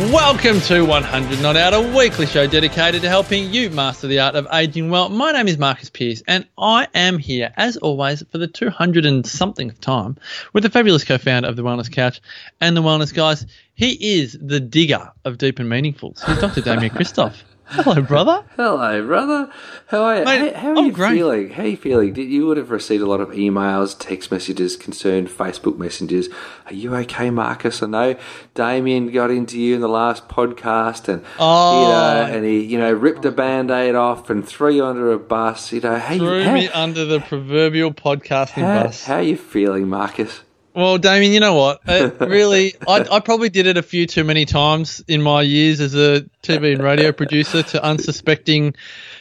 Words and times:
Welcome 0.00 0.60
to 0.62 0.82
100 0.84 1.40
Not 1.40 1.56
Out, 1.56 1.72
a 1.72 1.80
weekly 1.96 2.26
show 2.26 2.48
dedicated 2.48 3.02
to 3.02 3.08
helping 3.08 3.52
you 3.54 3.70
master 3.70 4.08
the 4.08 4.18
art 4.18 4.34
of 4.34 4.48
aging 4.52 4.90
well. 4.90 5.08
My 5.08 5.30
name 5.30 5.46
is 5.46 5.56
Marcus 5.56 5.88
Pearce, 5.88 6.20
and 6.26 6.48
I 6.58 6.88
am 6.94 7.16
here, 7.16 7.54
as 7.56 7.76
always, 7.76 8.24
for 8.32 8.38
the 8.38 8.48
200 8.48 9.06
and 9.06 9.24
something 9.24 9.70
time 9.80 10.16
with 10.52 10.64
the 10.64 10.70
fabulous 10.70 11.04
co 11.04 11.16
founder 11.16 11.48
of 11.48 11.54
the 11.54 11.62
Wellness 11.62 11.92
Couch 11.92 12.20
and 12.60 12.76
the 12.76 12.82
Wellness 12.82 13.14
Guys. 13.14 13.46
He 13.74 14.18
is 14.18 14.36
the 14.40 14.58
digger 14.58 15.12
of 15.24 15.38
deep 15.38 15.60
and 15.60 15.70
meaningfuls. 15.70 16.24
He's 16.24 16.40
Dr. 16.40 16.60
Damian 16.60 16.90
Kristof. 16.94 17.34
Hello, 17.66 18.00
brother. 18.02 18.44
Hello, 18.56 19.06
brother. 19.06 19.50
How 19.88 20.02
are 20.04 20.18
you? 20.18 20.24
Mate, 20.24 20.54
how, 20.54 20.60
how 20.60 20.68
are 20.72 20.78
I'm 20.78 20.84
you 20.86 20.92
great. 20.92 21.12
feeling? 21.14 21.50
How 21.50 21.62
are 21.62 21.66
you 21.66 21.76
feeling? 21.76 22.12
Did 22.12 22.28
you 22.28 22.46
would 22.46 22.56
have 22.56 22.70
received 22.70 23.02
a 23.02 23.06
lot 23.06 23.20
of 23.20 23.30
emails, 23.30 23.98
text 23.98 24.30
messages, 24.30 24.76
concerned 24.76 25.28
Facebook 25.28 25.76
messages. 25.76 26.28
Are 26.66 26.72
you 26.74 26.94
okay, 26.96 27.30
Marcus? 27.30 27.82
I 27.82 27.86
know 27.86 28.16
Damian 28.54 29.10
got 29.10 29.30
into 29.30 29.58
you 29.58 29.74
in 29.74 29.80
the 29.80 29.88
last 29.88 30.28
podcast, 30.28 31.08
and 31.08 31.24
Oh. 31.40 31.80
you 31.82 31.88
know, 31.88 32.36
and 32.36 32.44
he 32.44 32.62
you 32.64 32.78
know 32.78 32.92
ripped 32.92 33.24
a 33.24 33.32
band-aid 33.32 33.94
off 33.96 34.30
and 34.30 34.46
threw 34.46 34.70
you 34.76 34.84
under 34.84 35.10
a 35.10 35.18
bus. 35.18 35.72
You 35.72 35.80
know, 35.80 35.96
hey, 35.98 36.18
Threw 36.18 36.44
how, 36.44 36.54
me 36.54 36.68
under 36.68 37.04
the 37.04 37.18
proverbial 37.20 37.92
podcasting 37.92 38.62
how, 38.62 38.84
bus. 38.84 39.04
how 39.04 39.16
are 39.16 39.22
you 39.22 39.36
feeling, 39.36 39.88
Marcus? 39.88 40.42
Well, 40.74 40.98
Damian, 40.98 41.32
you 41.32 41.40
know 41.40 41.54
what? 41.54 41.80
Uh, 41.86 42.10
really, 42.20 42.74
I, 42.86 43.04
I 43.10 43.20
probably 43.20 43.48
did 43.48 43.66
it 43.66 43.76
a 43.76 43.82
few 43.82 44.06
too 44.06 44.24
many 44.24 44.44
times 44.44 45.02
in 45.06 45.22
my 45.22 45.42
years 45.42 45.80
as 45.80 45.94
a 45.94 46.22
TV 46.42 46.72
and 46.72 46.82
radio 46.82 47.12
producer 47.12 47.62
to 47.62 47.82
unsuspecting 47.82 48.74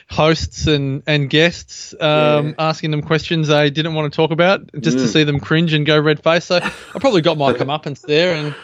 hosts 0.09 0.65
and, 0.67 1.03
and 1.05 1.29
guests, 1.29 1.93
um, 1.99 2.47
Yeah. 2.47 2.53
asking 2.57 2.91
them 2.91 3.01
questions 3.03 3.47
they 3.49 3.69
didn't 3.69 3.93
want 3.93 4.11
to 4.11 4.15
talk 4.15 4.31
about, 4.31 4.61
just 4.81 4.97
Mm. 4.97 5.01
to 5.01 5.07
see 5.07 5.23
them 5.23 5.39
cringe 5.39 5.73
and 5.73 5.85
go 5.85 5.99
red 5.99 6.23
face. 6.23 6.45
So 6.45 6.57
I 6.57 6.99
probably 6.99 7.21
got 7.21 7.37
my 7.37 7.53
comeuppance 7.59 8.03
there, 8.05 8.33
and 8.33 8.55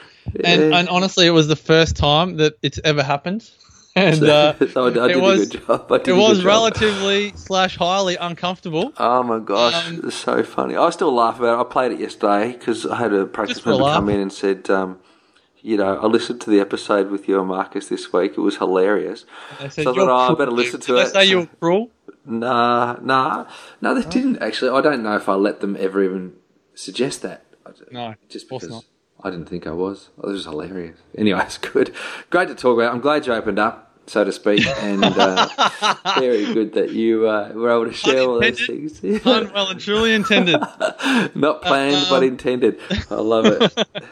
and, 0.43 0.73
and 0.73 0.89
honestly, 0.89 1.25
it 1.27 1.31
was 1.31 1.47
the 1.47 1.55
first 1.55 1.95
time 1.95 2.37
that 2.37 2.53
it's 2.61 2.79
ever 2.83 3.03
happened, 3.03 3.49
and 3.99 4.23
uh, 4.23 4.67
so 4.73 4.85
I, 4.85 4.87
I 4.87 5.07
did 5.07 5.17
it 5.17 5.21
was 5.21 5.41
a 5.41 5.57
good 5.57 5.67
job. 5.67 5.89
Did 5.89 6.07
it 6.07 6.13
was 6.15 6.43
relatively 6.43 7.33
slash 7.35 7.77
highly 7.77 8.15
uncomfortable. 8.15 8.93
Oh 8.97 9.23
my 9.23 9.39
gosh, 9.39 9.87
Um, 9.89 10.01
it's 10.05 10.15
so 10.15 10.43
funny. 10.43 10.75
I 10.75 10.89
still 10.91 11.13
laugh 11.13 11.39
about 11.39 11.59
it. 11.59 11.61
I 11.61 11.69
played 11.71 11.91
it 11.91 11.99
yesterday 11.99 12.53
because 12.53 12.85
I 12.85 12.95
had 12.97 13.13
a 13.13 13.25
practice 13.25 13.65
member 13.65 13.83
laugh. 13.83 13.95
come 13.95 14.09
in 14.09 14.19
and 14.19 14.31
said, 14.33 14.69
um, 14.69 14.99
you 15.61 15.75
know, 15.77 15.97
I 15.97 16.05
listened 16.07 16.39
to 16.41 16.49
the 16.49 16.59
episode 16.59 17.11
with 17.11 17.27
you 17.27 17.37
and 17.39 17.47
Marcus 17.47 17.87
this 17.89 18.13
week. 18.13 18.33
It 18.37 18.41
was 18.41 18.57
hilarious. 18.57 19.25
Said, 19.59 19.73
So 19.73 19.81
I 19.81 19.83
"You're 19.83 20.05
thought, 20.05 20.09
oh, 20.09 20.15
I 20.15 20.25
cruel." 20.27 20.37
better 20.37 20.51
listen 20.51 20.79
to 20.81 20.95
Did 20.95 21.01
it. 21.01 21.13
They 21.13 21.19
say 21.19 21.25
you 21.29 21.39
were 21.41 21.45
cruel. 21.59 21.89
Nah, 22.25 22.97
nah, 23.01 23.45
no, 23.81 23.95
they 23.99 24.07
didn't 24.09 24.37
actually. 24.41 24.71
I 24.71 24.81
don't 24.81 25.03
know 25.03 25.15
if 25.15 25.27
I 25.27 25.33
let 25.33 25.61
them 25.61 25.75
ever 25.79 26.03
even 26.03 26.33
suggest 26.75 27.21
that. 27.23 27.43
No, 27.91 28.15
just 28.29 28.49
because 28.49 28.69
not. 28.69 28.85
I 29.23 29.29
didn't 29.31 29.47
think 29.49 29.67
I 29.67 29.71
was. 29.71 30.09
It 30.17 30.25
was 30.27 30.45
hilarious. 30.45 30.97
Anyway, 31.17 31.41
it's 31.43 31.57
good. 31.57 31.93
Great 32.29 32.47
to 32.49 32.55
talk 32.55 32.77
about. 32.77 32.93
I'm 32.93 33.01
glad 33.01 33.25
you 33.27 33.33
opened 33.33 33.59
up, 33.59 33.88
so 34.09 34.23
to 34.23 34.31
speak, 34.31 34.65
and 34.65 35.03
uh, 35.05 35.47
very 36.19 36.53
good 36.53 36.73
that 36.73 36.91
you 36.91 37.27
uh, 37.27 37.51
were 37.53 37.69
able 37.69 37.85
to 37.85 37.93
share 37.93 38.21
all 38.21 38.39
those 38.41 38.59
things. 38.65 39.01
Well 39.23 39.69
and 39.69 39.79
truly 39.79 40.13
intended. 40.13 40.59
Not 41.35 41.61
planned, 41.61 42.05
but 42.09 42.17
Um, 42.17 42.23
intended. 42.23 42.79
I 43.09 43.15
love 43.15 43.45
it. 43.45 43.87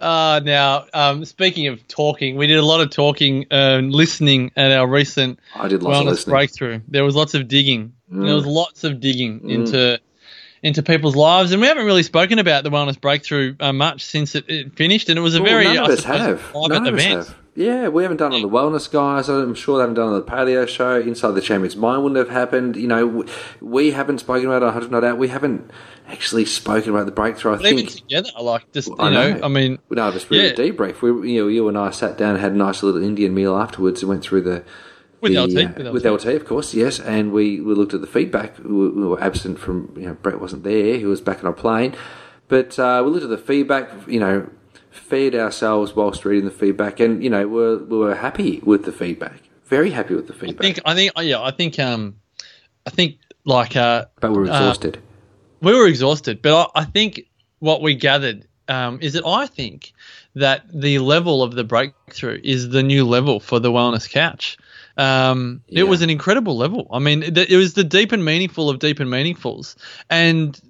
Uh, 0.00 0.40
now, 0.44 0.84
um, 0.92 1.24
speaking 1.24 1.68
of 1.68 1.86
talking, 1.86 2.36
we 2.36 2.48
did 2.48 2.58
a 2.58 2.64
lot 2.64 2.80
of 2.80 2.90
talking 2.90 3.46
and 3.50 3.92
listening 3.94 4.50
at 4.56 4.72
our 4.72 4.88
recent 4.88 5.38
I 5.54 5.68
did 5.68 5.80
wellness 5.82 6.26
breakthrough. 6.26 6.80
There 6.88 7.04
was 7.04 7.14
lots 7.14 7.32
of 7.34 7.46
digging. 7.46 7.92
Mm. 8.12 8.26
There 8.26 8.34
was 8.34 8.44
lots 8.44 8.82
of 8.84 8.98
digging 9.00 9.48
into 9.48 9.98
into 10.64 10.82
people's 10.82 11.14
lives, 11.14 11.52
and 11.52 11.60
we 11.60 11.68
haven't 11.68 11.86
really 11.86 12.02
spoken 12.02 12.38
about 12.40 12.64
the 12.64 12.70
wellness 12.70 13.00
breakthrough 13.00 13.54
uh, 13.60 13.72
much 13.72 14.04
since 14.04 14.34
it, 14.34 14.44
it 14.48 14.74
finished. 14.76 15.08
And 15.08 15.18
it 15.18 15.22
was 15.22 15.36
a 15.36 15.40
Well, 15.42 15.52
very 15.52 15.64
none 15.66 15.76
of 15.78 15.88
I 15.90 15.92
us 15.92 16.04
have. 16.04 16.40
private 16.40 16.68
None 16.70 16.86
of 16.88 16.94
us 16.94 17.00
event. 17.04 17.26
have. 17.28 17.36
Yeah, 17.56 17.86
we 17.88 18.02
haven't 18.02 18.16
done 18.16 18.32
it 18.32 18.36
on 18.36 18.42
the 18.42 18.48
wellness 18.48 18.90
guys. 18.90 19.28
I'm 19.28 19.54
sure 19.54 19.76
they 19.78 19.82
haven't 19.82 19.94
done 19.94 20.08
it 20.08 20.16
on 20.16 20.20
the 20.24 20.26
paleo 20.30 20.66
show. 20.66 20.98
Inside 21.00 21.32
the 21.32 21.40
Champions 21.40 21.76
Mind 21.76 22.02
wouldn't 22.02 22.18
have 22.18 22.28
happened. 22.28 22.74
You 22.74 22.88
know, 22.88 23.06
we, 23.06 23.26
we 23.60 23.90
haven't 23.92 24.18
spoken 24.18 24.46
about 24.46 24.56
it 24.62 24.66
on 24.66 24.74
100 24.74 24.90
Not 24.90 25.04
Out. 25.04 25.18
We 25.18 25.28
haven't 25.28 25.70
actually 26.08 26.46
spoken 26.46 26.90
about 26.90 27.06
the 27.06 27.12
breakthrough. 27.12 27.54
I 27.54 27.56
But 27.58 27.66
even 27.66 27.86
think. 27.86 27.90
together, 27.90 28.30
like 28.40 28.70
just 28.72 28.88
you 28.88 28.96
I 28.98 29.08
know, 29.10 29.34
know. 29.34 29.44
I 29.44 29.48
mean, 29.48 29.78
We 29.88 29.94
know 29.94 30.10
just 30.10 30.30
really 30.30 30.48
Yeah. 30.48 30.52
debrief. 30.54 31.00
We, 31.00 31.30
you 31.32 31.42
know, 31.42 31.48
you 31.48 31.68
and 31.68 31.78
I 31.78 31.90
sat 31.90 32.18
down 32.18 32.30
and 32.34 32.40
had 32.40 32.52
a 32.52 32.56
nice 32.56 32.82
little 32.82 33.00
Indian 33.02 33.32
meal 33.34 33.56
afterwards 33.56 34.02
and 34.02 34.08
went 34.08 34.24
through 34.24 34.40
the. 34.42 34.64
With 35.20 35.32
the, 35.32 35.40
LT, 35.40 35.56
uh, 35.56 35.92
with 35.92 36.04
with 36.04 36.04
LT. 36.04 36.26
LT, 36.26 36.34
of 36.34 36.44
course, 36.44 36.74
yes, 36.74 37.00
and 37.00 37.32
we, 37.32 37.58
we 37.60 37.72
looked 37.72 37.94
at 37.94 38.02
the 38.02 38.06
feedback. 38.06 38.58
We, 38.58 38.88
we 38.90 39.06
were 39.06 39.18
absent 39.22 39.58
from, 39.58 39.94
you 39.96 40.02
know, 40.08 40.14
Brett 40.14 40.38
wasn't 40.38 40.64
there; 40.64 40.98
he 40.98 41.06
was 41.06 41.22
back 41.22 41.42
on 41.42 41.48
a 41.48 41.52
plane. 41.54 41.94
But 42.48 42.78
uh, 42.78 43.00
we 43.06 43.10
looked 43.12 43.22
at 43.24 43.30
the 43.30 43.38
feedback. 43.38 43.90
You 44.06 44.20
know, 44.20 44.50
fed 44.94 45.34
ourselves 45.34 45.94
whilst 45.94 46.24
reading 46.24 46.44
the 46.44 46.50
feedback, 46.50 47.00
and 47.00 47.22
you 47.22 47.30
know, 47.30 47.46
we're, 47.46 47.78
we 47.78 47.98
were 47.98 48.14
happy 48.14 48.60
with 48.64 48.84
the 48.84 48.92
feedback. 48.92 49.40
Very 49.66 49.90
happy 49.90 50.14
with 50.14 50.26
the 50.26 50.32
feedback. 50.32 50.60
I 50.60 50.62
think 50.62 50.80
I 50.84 50.94
think 50.94 51.12
yeah, 51.18 51.42
I 51.42 51.50
think 51.50 51.78
um, 51.78 52.16
I 52.86 52.90
think 52.90 53.18
like 53.44 53.76
uh, 53.76 54.06
but 54.20 54.32
we're 54.32 54.42
uh, 54.42 54.58
exhausted. 54.58 54.98
we 55.60 55.74
were 55.74 55.86
exhausted, 55.86 56.42
but 56.42 56.70
I, 56.74 56.82
I 56.82 56.84
think 56.84 57.22
what 57.58 57.82
we 57.82 57.94
gathered 57.94 58.46
um, 58.68 58.98
is 59.00 59.14
that 59.14 59.26
I 59.26 59.46
think 59.46 59.92
that 60.34 60.64
the 60.72 60.98
level 60.98 61.42
of 61.42 61.54
the 61.54 61.64
breakthrough 61.64 62.40
is 62.44 62.70
the 62.70 62.82
new 62.82 63.04
level 63.04 63.40
for 63.40 63.58
the 63.58 63.70
wellness 63.70 64.10
couch. 64.10 64.56
Um, 64.96 65.62
Yeah. 65.68 65.80
It 65.80 65.88
was 65.88 66.02
an 66.02 66.10
incredible 66.10 66.56
level. 66.56 66.86
I 66.92 66.98
mean, 66.98 67.22
it, 67.22 67.36
it 67.36 67.56
was 67.56 67.74
the 67.74 67.84
deep 67.84 68.12
and 68.12 68.24
meaningful 68.24 68.70
of 68.70 68.78
deep 68.78 69.00
and 69.00 69.10
meaningfuls, 69.10 69.76
and 70.08 70.60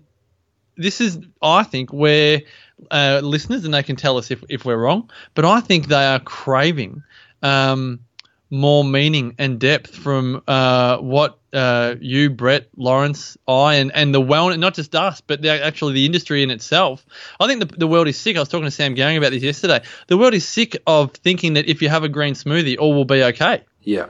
this 0.77 1.01
is, 1.01 1.19
I 1.43 1.63
think, 1.63 1.93
where 1.93 2.43
uh, 2.91 3.21
listeners 3.22 3.65
and 3.65 3.75
they 3.75 3.83
can 3.83 3.97
tell 3.97 4.17
us 4.19 4.31
if, 4.31 4.43
if 4.49 4.65
we're 4.65 4.77
wrong, 4.77 5.11
but 5.34 5.45
I 5.45 5.61
think 5.61 5.89
they 5.89 6.05
are 6.05 6.21
craving 6.21 7.03
um, 7.43 8.00
more 8.50 8.84
meaning 8.84 9.34
and 9.39 9.59
depth 9.59 9.95
from 9.95 10.43
uh, 10.47 10.99
what 10.99 11.39
uh, 11.53 11.95
you, 12.00 12.31
Brett, 12.31 12.69
Lawrence, 12.77 13.37
I, 13.47 13.77
and, 13.77 13.93
and 13.95 14.15
the 14.15 14.21
well, 14.21 14.56
not 14.56 14.75
just 14.75 14.95
us, 14.95 15.21
but 15.21 15.43
the, 15.43 15.65
actually 15.65 15.95
the 15.95 16.06
industry 16.06 16.43
in 16.43 16.50
itself. 16.50 17.05
I 17.41 17.47
think 17.47 17.61
the, 17.61 17.77
the 17.78 17.87
world 17.87 18.09
is 18.09 18.17
sick. 18.19 18.37
I 18.37 18.41
was 18.41 18.49
talking 18.49 18.65
to 18.65 18.71
Sam 18.71 18.95
Gang 18.95 19.16
about 19.16 19.31
this 19.31 19.43
yesterday. 19.43 19.83
The 20.09 20.16
world 20.16 20.34
is 20.34 20.47
sick 20.47 20.77
of 20.87 21.12
thinking 21.12 21.55
that 21.55 21.69
if 21.69 21.81
you 21.83 21.89
have 21.89 22.05
a 22.05 22.09
green 22.09 22.34
smoothie, 22.34 22.78
all 22.78 22.95
will 22.95 23.05
be 23.05 23.22
okay. 23.25 23.62
Yeah, 23.83 24.06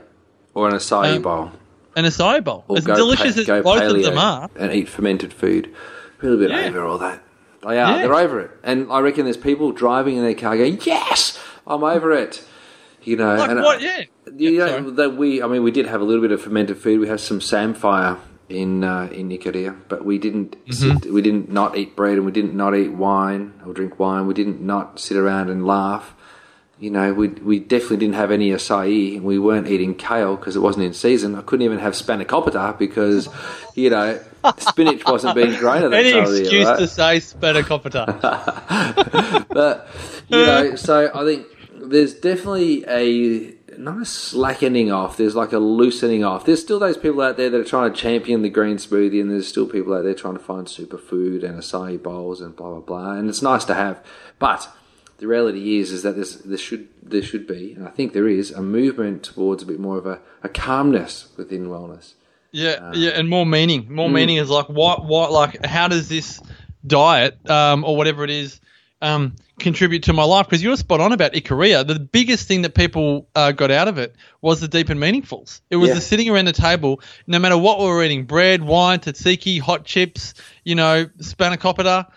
or 0.53 0.67
an 0.69 0.75
acai 0.75 1.17
um, 1.17 1.21
bowl. 1.21 1.51
An 1.95 2.05
acai 2.05 2.43
bowl, 2.43 2.65
Or 2.67 2.77
as 2.77 2.85
go 2.85 2.95
delicious 2.95 3.35
pa- 3.45 3.53
as 3.53 3.63
both 3.63 3.81
of 3.81 3.91
paleo 3.91 4.03
them 4.03 4.17
are, 4.17 4.49
and 4.57 4.73
eat 4.73 4.89
fermented 4.89 5.31
food. 5.31 5.73
A 6.21 6.25
little 6.25 6.39
bit 6.39 6.49
Yeah. 6.49 6.67
over 6.69 6.83
all 6.85 6.97
that. 6.97 7.21
They 7.67 7.79
are. 7.79 7.95
Yeah. 7.95 8.01
They're 8.01 8.15
over 8.15 8.39
it. 8.41 8.51
And 8.63 8.91
I 8.91 8.99
reckon 8.99 9.25
there's 9.25 9.37
people 9.37 9.71
driving 9.71 10.17
in 10.17 10.23
their 10.23 10.35
car 10.35 10.57
going, 10.57 10.79
"Yes, 10.83 11.39
I'm 11.65 11.83
over 11.83 12.11
it." 12.11 12.43
You 13.03 13.17
know, 13.17 13.35
like 13.35 13.51
and 13.51 13.61
what? 13.61 13.81
Yeah, 13.81 14.03
you 14.35 14.57
know 14.57 14.67
sorry. 14.67 14.91
that 14.91 15.15
we. 15.15 15.41
I 15.41 15.47
mean, 15.47 15.63
we 15.63 15.71
did 15.71 15.85
have 15.87 16.01
a 16.01 16.03
little 16.03 16.21
bit 16.21 16.31
of 16.31 16.41
fermented 16.41 16.77
food. 16.77 16.99
We 16.99 17.07
had 17.07 17.19
some 17.19 17.41
samphire 17.41 18.17
in 18.49 18.83
uh, 18.83 19.09
in 19.11 19.29
Nicodia, 19.29 19.75
but 19.87 20.05
we 20.05 20.17
didn't. 20.17 20.55
Mm-hmm. 20.65 20.97
Sit, 20.97 21.11
we 21.11 21.21
didn't 21.21 21.51
not 21.51 21.77
eat 21.77 21.95
bread, 21.95 22.17
and 22.17 22.25
we 22.25 22.31
didn't 22.31 22.55
not 22.55 22.75
eat 22.75 22.89
wine 22.89 23.53
or 23.65 23.73
drink 23.73 23.99
wine. 23.99 24.27
We 24.27 24.33
didn't 24.33 24.61
not 24.61 24.99
sit 24.99 25.17
around 25.17 25.49
and 25.49 25.65
laugh. 25.65 26.15
You 26.79 26.89
know, 26.89 27.13
we 27.13 27.29
we 27.29 27.59
definitely 27.59 27.97
didn't 27.97 28.15
have 28.15 28.31
any 28.31 28.49
acai. 28.49 29.21
We 29.21 29.39
weren't 29.39 29.67
eating 29.67 29.95
kale 29.95 30.35
because 30.35 30.55
it 30.55 30.59
wasn't 30.59 30.85
in 30.85 30.93
season. 30.93 31.35
I 31.35 31.41
couldn't 31.41 31.63
even 31.63 31.79
have 31.79 31.93
spanakopita 31.93 32.77
because, 32.77 33.29
you 33.75 33.89
know, 33.89 34.19
spinach 34.57 35.05
wasn't 35.05 35.35
being 35.35 35.53
grown 35.55 35.83
at 35.83 35.91
that 35.91 35.99
Any 35.99 36.13
time 36.13 36.23
of 36.23 36.31
the 36.31 36.39
excuse 36.41 36.61
year. 36.63 36.69
Right? 36.69 36.79
to 36.79 36.87
say 36.87 37.17
spanakopita. 37.19 39.45
But 39.49 39.87
you 40.27 40.37
know, 40.37 40.75
so 40.75 41.11
I 41.13 41.23
think 41.23 41.45
there's 41.73 42.13
definitely 42.13 42.83
a 42.87 43.53
not 43.77 44.01
a 44.01 44.05
slackening 44.05 44.91
off. 44.91 45.17
There's 45.17 45.35
like 45.35 45.53
a 45.53 45.59
loosening 45.59 46.23
off. 46.23 46.45
There's 46.45 46.61
still 46.61 46.79
those 46.79 46.97
people 46.97 47.21
out 47.21 47.37
there 47.37 47.49
that 47.49 47.59
are 47.59 47.63
trying 47.65 47.93
to 47.93 47.99
champion 47.99 48.41
the 48.41 48.49
green 48.49 48.77
smoothie, 48.77 49.21
and 49.21 49.29
there's 49.29 49.47
still 49.47 49.67
people 49.67 49.93
out 49.93 50.03
there 50.03 50.13
trying 50.13 50.35
to 50.35 50.43
find 50.43 50.67
superfood 50.67 51.43
and 51.43 51.59
acai 51.59 52.01
bowls 52.01 52.41
and 52.41 52.55
blah 52.55 52.69
blah 52.69 52.79
blah. 52.79 53.11
And 53.13 53.29
it's 53.29 53.41
nice 53.41 53.65
to 53.65 53.73
have, 53.73 54.03
but 54.39 54.69
the 55.17 55.27
reality 55.27 55.79
is 55.79 55.91
is 55.91 56.03
that 56.03 56.15
there's 56.15 56.37
there 56.39 56.57
should 56.57 56.87
there 57.01 57.23
should 57.23 57.47
be, 57.47 57.73
and 57.73 57.87
I 57.87 57.91
think 57.91 58.13
there 58.13 58.27
is 58.27 58.51
a 58.51 58.61
movement 58.61 59.23
towards 59.23 59.63
a 59.63 59.65
bit 59.65 59.79
more 59.79 59.97
of 59.97 60.05
a, 60.05 60.19
a 60.43 60.49
calmness 60.49 61.29
within 61.37 61.67
wellness. 61.67 62.13
Yeah, 62.55 62.91
yeah, 62.93 63.09
and 63.11 63.27
more 63.27 63.45
meaning. 63.45 63.93
More 63.93 64.09
meaning 64.09 64.37
is 64.37 64.49
like 64.49 64.69
what, 64.69 65.03
what, 65.05 65.29
like 65.31 65.65
how 65.65 65.89
does 65.89 66.07
this 66.07 66.41
diet 66.87 67.49
um, 67.49 67.83
or 67.83 67.97
whatever 67.97 68.23
it 68.23 68.29
is 68.29 68.61
um, 69.01 69.35
contribute 69.59 70.03
to 70.03 70.13
my 70.13 70.23
life 70.23 70.45
because 70.45 70.63
you 70.63 70.69
were 70.69 70.77
spot 70.77 71.01
on 71.01 71.11
about 71.11 71.33
Ikaria. 71.33 71.85
The 71.85 71.99
biggest 71.99 72.47
thing 72.47 72.61
that 72.61 72.73
people 72.73 73.27
uh, 73.35 73.51
got 73.51 73.71
out 73.71 73.89
of 73.89 73.97
it 73.97 74.15
was 74.41 74.61
the 74.61 74.69
deep 74.69 74.87
and 74.89 74.99
meaningfuls. 75.01 75.59
It 75.69 75.75
was 75.75 75.89
Yeah. 75.89 75.95
the 75.95 76.01
sitting 76.01 76.29
around 76.29 76.45
the 76.45 76.53
table, 76.53 77.01
no 77.27 77.39
matter 77.39 77.57
what 77.57 77.79
we 77.79 77.85
were 77.87 78.01
eating 78.03 78.23
bread, 78.23 78.63
wine, 78.63 78.99
tzatziki, 78.99 79.59
hot 79.59 79.83
chips, 79.83 80.33
you 80.63 80.75
know, 80.75 81.07
spanakopita, 81.19 82.07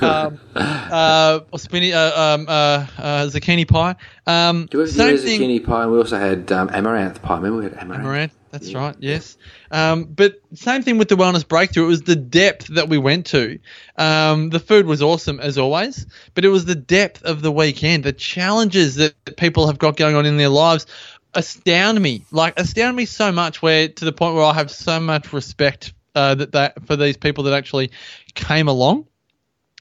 um, 0.00 0.38
uh, 0.56 1.40
or 1.50 1.58
spinny, 1.58 1.92
uh, 1.92 2.20
um, 2.20 2.46
uh, 2.48 2.86
uh, 2.98 3.26
zucchini 3.26 3.66
pie. 3.66 3.96
Um, 4.26 4.66
Do 4.70 4.78
we 4.78 4.84
have 4.84 4.90
same 4.90 5.18
thing. 5.18 5.40
zucchini 5.40 5.64
pie? 5.64 5.82
And 5.82 5.92
we 5.92 5.98
also 5.98 6.18
had 6.18 6.50
um, 6.52 6.70
amaranth 6.72 7.22
pie. 7.22 7.36
Remember 7.36 7.58
we 7.58 7.64
had 7.64 7.74
amaranth? 7.74 8.04
Amaranth, 8.04 8.32
that's 8.50 8.74
right. 8.74 8.94
Yes, 8.98 9.36
um, 9.70 10.04
but 10.04 10.40
same 10.54 10.82
thing 10.82 10.98
with 10.98 11.08
the 11.08 11.16
wellness 11.16 11.46
breakthrough. 11.46 11.84
It 11.84 11.88
was 11.88 12.02
the 12.02 12.16
depth 12.16 12.68
that 12.68 12.88
we 12.88 12.98
went 12.98 13.26
to. 13.26 13.58
Um, 13.96 14.50
the 14.50 14.60
food 14.60 14.86
was 14.86 15.02
awesome 15.02 15.40
as 15.40 15.58
always, 15.58 16.06
but 16.34 16.44
it 16.44 16.48
was 16.48 16.64
the 16.64 16.74
depth 16.74 17.22
of 17.24 17.42
the 17.42 17.52
weekend, 17.52 18.04
the 18.04 18.12
challenges 18.12 18.96
that 18.96 19.14
people 19.36 19.66
have 19.66 19.78
got 19.78 19.96
going 19.96 20.14
on 20.14 20.26
in 20.26 20.36
their 20.36 20.48
lives. 20.48 20.86
Astound 21.34 21.98
me, 21.98 22.26
like 22.30 22.58
astound 22.60 22.94
me 22.94 23.06
so 23.06 23.32
much, 23.32 23.62
where 23.62 23.88
to 23.88 24.04
the 24.04 24.12
point 24.12 24.34
where 24.34 24.44
I 24.44 24.52
have 24.52 24.70
so 24.70 25.00
much 25.00 25.32
respect 25.32 25.94
uh, 26.14 26.34
that 26.34 26.52
that 26.52 26.86
for 26.86 26.94
these 26.94 27.16
people 27.16 27.44
that 27.44 27.54
actually 27.54 27.90
came 28.34 28.68
along. 28.68 29.06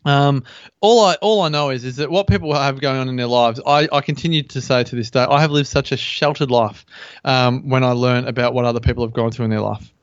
Um, 0.05 0.43
all 0.81 1.05
I 1.05 1.15
all 1.21 1.41
I 1.41 1.49
know 1.49 1.69
is 1.69 1.85
is 1.85 1.97
that 1.97 2.09
what 2.09 2.27
people 2.27 2.53
have 2.53 2.81
going 2.81 2.97
on 2.97 3.07
in 3.07 3.15
their 3.15 3.27
lives, 3.27 3.59
I, 3.65 3.87
I 3.91 4.01
continue 4.01 4.43
to 4.43 4.61
say 4.61 4.83
to 4.83 4.95
this 4.95 5.11
day, 5.11 5.23
I 5.23 5.39
have 5.41 5.51
lived 5.51 5.67
such 5.67 5.91
a 5.91 5.97
sheltered 5.97 6.49
life 6.51 6.85
um, 7.23 7.67
when 7.69 7.83
I 7.83 7.91
learn 7.91 8.27
about 8.27 8.53
what 8.53 8.65
other 8.65 8.79
people 8.79 9.05
have 9.05 9.13
gone 9.13 9.31
through 9.31 9.45
in 9.45 9.51
their 9.51 9.61
life. 9.61 9.93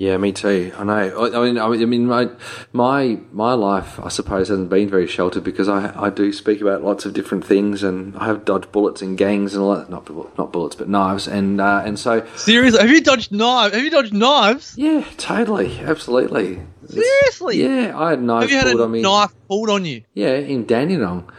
Yeah, 0.00 0.16
me 0.16 0.32
too. 0.32 0.72
I 0.78 0.84
know. 0.84 0.92
I, 1.26 1.38
I 1.38 1.44
mean, 1.44 1.58
I 1.58 1.84
mean, 1.84 2.06
my 2.06 2.30
my 2.72 3.18
my 3.32 3.52
life, 3.52 4.00
I 4.00 4.08
suppose, 4.08 4.48
hasn't 4.48 4.70
been 4.70 4.88
very 4.88 5.06
sheltered 5.06 5.44
because 5.44 5.68
I 5.68 5.92
I 5.94 6.08
do 6.08 6.32
speak 6.32 6.62
about 6.62 6.82
lots 6.82 7.04
of 7.04 7.12
different 7.12 7.44
things, 7.44 7.82
and 7.82 8.16
I 8.16 8.24
have 8.24 8.46
dodged 8.46 8.72
bullets 8.72 9.02
and 9.02 9.18
gangs 9.18 9.52
and 9.54 9.62
all 9.62 9.76
that. 9.76 9.90
Not 9.90 10.08
not 10.38 10.52
bullets, 10.54 10.74
but 10.74 10.88
knives, 10.88 11.28
and 11.28 11.60
uh, 11.60 11.82
and 11.84 11.98
so 11.98 12.26
Seriously, 12.36 12.80
have 12.80 12.88
you 12.88 13.02
dodged 13.02 13.30
knives? 13.30 13.74
Have 13.74 13.84
you 13.84 13.90
dodged 13.90 14.14
knives? 14.14 14.74
yeah, 14.78 15.04
totally, 15.18 15.78
absolutely. 15.80 16.62
It's- 16.84 16.94
Seriously? 16.94 17.62
Yeah, 17.62 17.92
I 17.94 18.10
had 18.10 18.22
knives 18.22 18.44
Have 18.44 18.50
you 18.50 18.56
had 18.56 18.66
pulled 18.68 18.80
a 18.80 18.84
on 18.84 18.90
me. 18.92 19.02
knife 19.02 19.32
pulled 19.48 19.68
on 19.68 19.84
you? 19.84 20.02
Yeah, 20.14 20.32
in 20.36 20.64
Dandenong. 20.64 21.30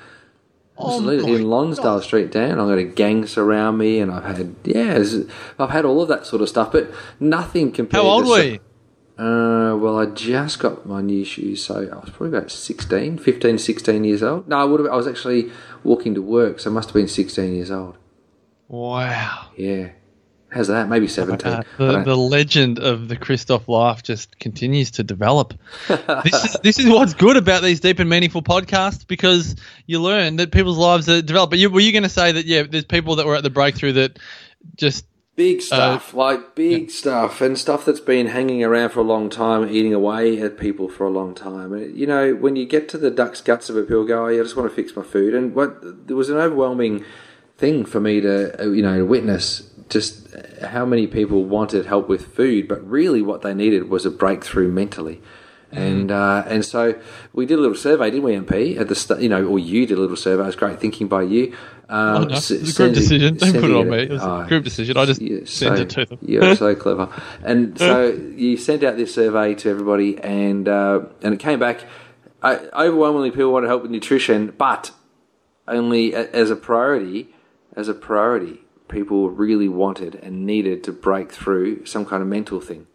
Absolutely, 0.86 1.36
in 1.36 1.50
Lonsdale 1.50 2.02
Street 2.02 2.32
down. 2.32 2.60
I've 2.60 2.68
got 2.68 2.78
a 2.78 2.84
gang 2.84 3.26
surround 3.26 3.78
me, 3.78 4.00
and 4.00 4.12
I've 4.12 4.24
had 4.38 4.56
yeah, 4.64 5.04
I've 5.60 5.70
had 5.70 5.86
all 5.86 6.02
of 6.02 6.08
that 6.10 6.26
sort 6.26 6.42
of 6.42 6.50
stuff, 6.50 6.72
but 6.72 6.92
nothing 7.20 7.72
compared. 7.72 8.04
How 8.04 8.10
old 8.10 8.26
to 8.26 8.30
were 8.30 8.44
you? 8.44 8.60
Uh, 9.18 9.76
well, 9.76 10.00
I 10.00 10.08
just 10.08 10.60
got 10.60 10.88
my 10.88 11.02
new 11.02 11.24
shoes, 11.24 11.64
so 11.64 11.76
I 11.76 11.96
was 11.96 12.10
probably 12.10 12.36
about 12.36 12.50
16, 12.50 13.20
15, 13.20 13.58
16 13.60 14.04
years 14.04 14.24
old. 14.24 14.48
No, 14.48 14.58
I 14.58 14.64
would 14.64 14.80
have. 14.80 14.90
I 14.92 14.96
was 14.96 15.08
actually 15.08 15.52
walking 15.84 16.16
to 16.16 16.22
work, 16.22 16.60
so 16.60 16.72
I 16.72 16.74
must 16.74 16.90
have 16.90 16.96
been 16.96 17.08
16 17.08 17.54
years 17.54 17.70
old. 17.70 17.98
Wow. 18.68 19.50
Yeah. 19.56 19.90
How's 20.52 20.68
that? 20.68 20.90
Maybe 20.90 21.08
17. 21.08 21.48
Uh, 21.50 21.64
the, 21.78 22.04
the 22.04 22.18
legend 22.18 22.78
of 22.78 23.08
the 23.08 23.16
Kristof 23.16 23.70
life 23.70 24.04
just 24.04 24.38
continues 24.40 24.92
to 24.92 25.04
develop. 25.04 25.54
this 25.88 26.44
is 26.44 26.58
this 26.62 26.80
is 26.80 26.90
what's 26.90 27.14
good 27.14 27.38
about 27.38 27.64
these 27.64 27.80
deep 27.80 28.00
and 28.00 28.10
meaningful 28.10 28.42
podcasts 28.42 29.08
because 29.08 29.56
you 29.86 30.02
learn 30.02 30.36
that 30.36 30.52
people's 30.52 30.78
lives 30.78 31.08
are 31.08 31.22
developed. 31.22 31.52
But 31.52 31.60
you, 31.60 31.70
were 31.70 31.80
you 31.80 31.94
going 31.94 32.04
to 32.04 32.10
say 32.10 32.34
that 32.34 32.46
yeah, 32.46 32.64
there's 32.64 32.84
people 32.84 33.16
that 33.16 33.26
were 33.26 33.36
at 33.36 33.44
the 33.44 33.50
breakthrough 33.50 33.94
that 33.94 34.20
just 34.76 35.06
Big 35.38 35.62
stuff, 35.62 36.14
like 36.14 36.56
big 36.56 36.92
stuff, 36.92 37.40
and 37.40 37.58
stuff 37.58 37.86
that's 37.86 38.02
been 38.02 38.28
hanging 38.28 38.66
around 38.66 38.90
for 38.90 39.00
a 39.00 39.04
long 39.04 39.30
time, 39.30 39.68
eating 39.70 39.94
away 39.94 40.42
at 40.42 40.58
people 40.58 40.90
for 40.90 41.08
a 41.08 41.10
long 41.10 41.34
time. 41.34 41.72
And, 41.72 41.98
you 41.98 42.06
know, 42.06 42.36
when 42.36 42.58
you 42.58 42.66
get 42.66 42.90
to 42.90 42.98
the 42.98 43.10
duck's 43.10 43.40
guts 43.40 43.70
of 43.70 43.78
it, 43.78 43.88
people 43.88 44.04
go, 44.04 44.26
oh, 44.26 44.28
yeah, 44.28 44.42
I 44.42 44.44
just 44.44 44.58
want 44.58 44.70
to 44.70 44.76
fix 44.76 44.94
my 44.94 45.04
food. 45.04 45.34
And 45.34 45.56
what 45.56 46.08
there 46.08 46.18
was 46.18 46.30
an 46.30 46.36
overwhelming 46.36 47.06
thing 47.58 47.86
for 47.86 48.02
me 48.02 48.20
to, 48.20 48.62
uh, 48.62 48.70
you 48.72 48.82
know, 48.82 48.98
to 48.98 49.06
witness 49.06 49.71
just 49.92 50.34
how 50.64 50.86
many 50.86 51.06
people 51.06 51.44
wanted 51.46 51.86
help 51.86 52.10
with 52.10 52.34
food, 52.34 52.68
but 52.68 52.84
really 52.90 53.22
what 53.22 53.44
they 53.44 53.54
needed 53.54 53.90
was 53.90 54.06
a 54.06 54.12
breakthrough 54.12 54.70
mentally. 54.72 55.22
And 55.74 56.12
uh, 56.12 56.44
and 56.48 56.66
so 56.66 57.00
we 57.32 57.46
did 57.46 57.58
a 57.58 57.62
little 57.62 57.78
survey, 57.78 58.12
didn't 58.12 58.24
we, 58.24 58.34
MP? 58.36 58.78
At 58.78 58.90
the 58.90 58.96
st- 58.96 59.22
you 59.22 59.30
know, 59.30 59.46
or 59.46 59.58
you 59.58 59.86
did 59.86 59.98
a 59.98 60.02
little 60.02 60.18
survey. 60.18 60.44
It 60.44 60.48
was 60.48 60.56
great 60.58 60.82
thinking 60.82 61.08
by 61.08 61.22
you. 61.22 61.56
Um, 61.88 62.16
Oh, 62.16 62.24
no, 62.26 62.36
s- 62.36 62.52
it 62.52 62.60
was 62.60 62.78
a 62.78 62.84
group 62.84 62.96
sending- 62.96 62.96
decision. 62.96 63.38
Don't 63.38 63.54
put 63.54 63.64
it 63.72 63.76
on 63.78 63.90
me. 63.90 63.98
It 64.00 64.10
was 64.12 64.22
a 64.22 64.30
oh, 64.32 64.48
group 64.48 64.66
decision. 64.66 64.98
I 64.98 65.06
just 65.06 65.22
sent 65.22 65.48
so- 65.48 65.74
it 65.82 65.90
to 65.92 66.06
them. 66.06 66.20
You're 66.26 66.56
so 66.58 66.76
clever. 66.76 67.08
And 67.42 67.78
so 67.88 68.08
you 68.36 68.58
sent 68.58 68.84
out 68.84 68.98
this 68.98 69.14
survey 69.14 69.56
to 69.56 69.70
everybody, 69.70 70.18
and 70.20 70.68
uh, 70.68 71.04
and 71.22 71.34
it 71.36 71.40
came 71.40 71.60
back. 71.60 71.86
Uh, 72.44 72.58
overwhelmingly, 72.74 73.32
people 73.32 73.54
wanted 73.54 73.68
help 73.68 73.84
with 73.84 73.92
nutrition, 73.92 74.54
but 74.58 74.92
only 75.70 76.12
a- 76.14 76.30
as 76.32 76.50
a 76.52 76.58
priority. 76.58 77.34
As 77.78 77.88
a 77.88 77.94
priority, 77.94 78.60
people 78.92 79.30
really 79.30 79.68
wanted 79.70 80.16
and 80.16 80.46
needed 80.46 80.84
to 80.84 80.92
break 80.92 81.32
through 81.32 81.86
some 81.86 82.06
kind 82.06 82.22
of 82.22 82.28
mental 82.28 82.60
thing. 82.62 82.88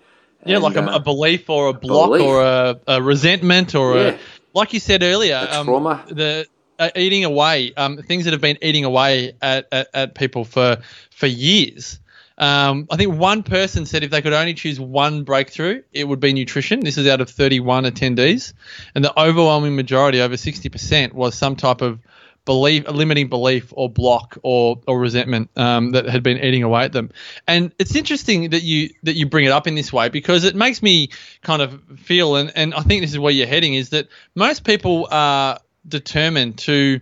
Yeah, 0.44 0.56
And, 0.56 0.64
like 0.64 0.76
a, 0.76 0.84
uh, 0.84 0.96
a 0.96 1.00
belief 1.00 1.50
or 1.50 1.68
a 1.68 1.72
block 1.72 2.10
belief. 2.10 2.22
or 2.22 2.42
a, 2.42 2.76
a 2.86 3.02
resentment 3.02 3.74
or 3.74 3.96
Yeah. 3.96 4.02
a, 4.10 4.18
like 4.54 4.72
you 4.72 4.80
said 4.80 5.02
earlier, 5.02 5.48
um, 5.50 5.66
trauma. 5.66 6.04
the 6.08 6.46
uh, 6.78 6.90
eating 6.94 7.24
away, 7.24 7.72
um, 7.76 7.96
things 7.98 8.24
that 8.24 8.32
have 8.32 8.40
been 8.40 8.58
eating 8.62 8.84
away 8.84 9.32
at, 9.42 9.66
at, 9.72 9.88
at 9.94 10.14
people 10.14 10.44
for 10.44 10.76
for 11.10 11.26
years. 11.26 11.98
Um, 12.38 12.86
I 12.90 12.96
think 12.96 13.14
one 13.18 13.42
person 13.42 13.86
said 13.86 14.04
if 14.04 14.10
they 14.10 14.20
could 14.20 14.34
only 14.34 14.52
choose 14.52 14.78
one 14.78 15.24
breakthrough, 15.24 15.82
it 15.94 16.06
would 16.06 16.20
be 16.20 16.34
nutrition. 16.34 16.80
This 16.80 16.98
is 16.98 17.06
out 17.06 17.22
of 17.22 17.30
31 17.30 17.84
attendees, 17.84 18.52
and 18.94 19.02
the 19.02 19.18
overwhelming 19.18 19.74
majority, 19.74 20.20
over 20.20 20.34
60%, 20.34 21.14
was 21.14 21.34
some 21.34 21.56
type 21.56 21.80
of 21.80 21.98
belief, 22.46 22.88
a 22.88 22.92
limiting 22.92 23.28
belief 23.28 23.74
or 23.76 23.90
block 23.90 24.38
or 24.42 24.80
or 24.86 24.98
resentment 24.98 25.50
um, 25.56 25.90
that 25.90 26.06
had 26.06 26.22
been 26.22 26.38
eating 26.38 26.62
away 26.62 26.84
at 26.84 26.92
them. 26.92 27.10
And 27.46 27.72
it's 27.78 27.94
interesting 27.94 28.50
that 28.50 28.62
you 28.62 28.90
that 29.02 29.16
you 29.16 29.26
bring 29.26 29.44
it 29.44 29.52
up 29.52 29.66
in 29.66 29.74
this 29.74 29.92
way 29.92 30.08
because 30.08 30.44
it 30.44 30.56
makes 30.56 30.82
me 30.82 31.10
kind 31.42 31.60
of 31.60 31.82
feel, 31.98 32.36
and, 32.36 32.50
and 32.56 32.72
I 32.72 32.80
think 32.80 33.02
this 33.02 33.10
is 33.10 33.18
where 33.18 33.32
you're 33.32 33.46
heading, 33.46 33.74
is 33.74 33.90
that 33.90 34.08
most 34.34 34.64
people 34.64 35.08
are 35.10 35.60
determined 35.86 36.58
to 36.60 37.00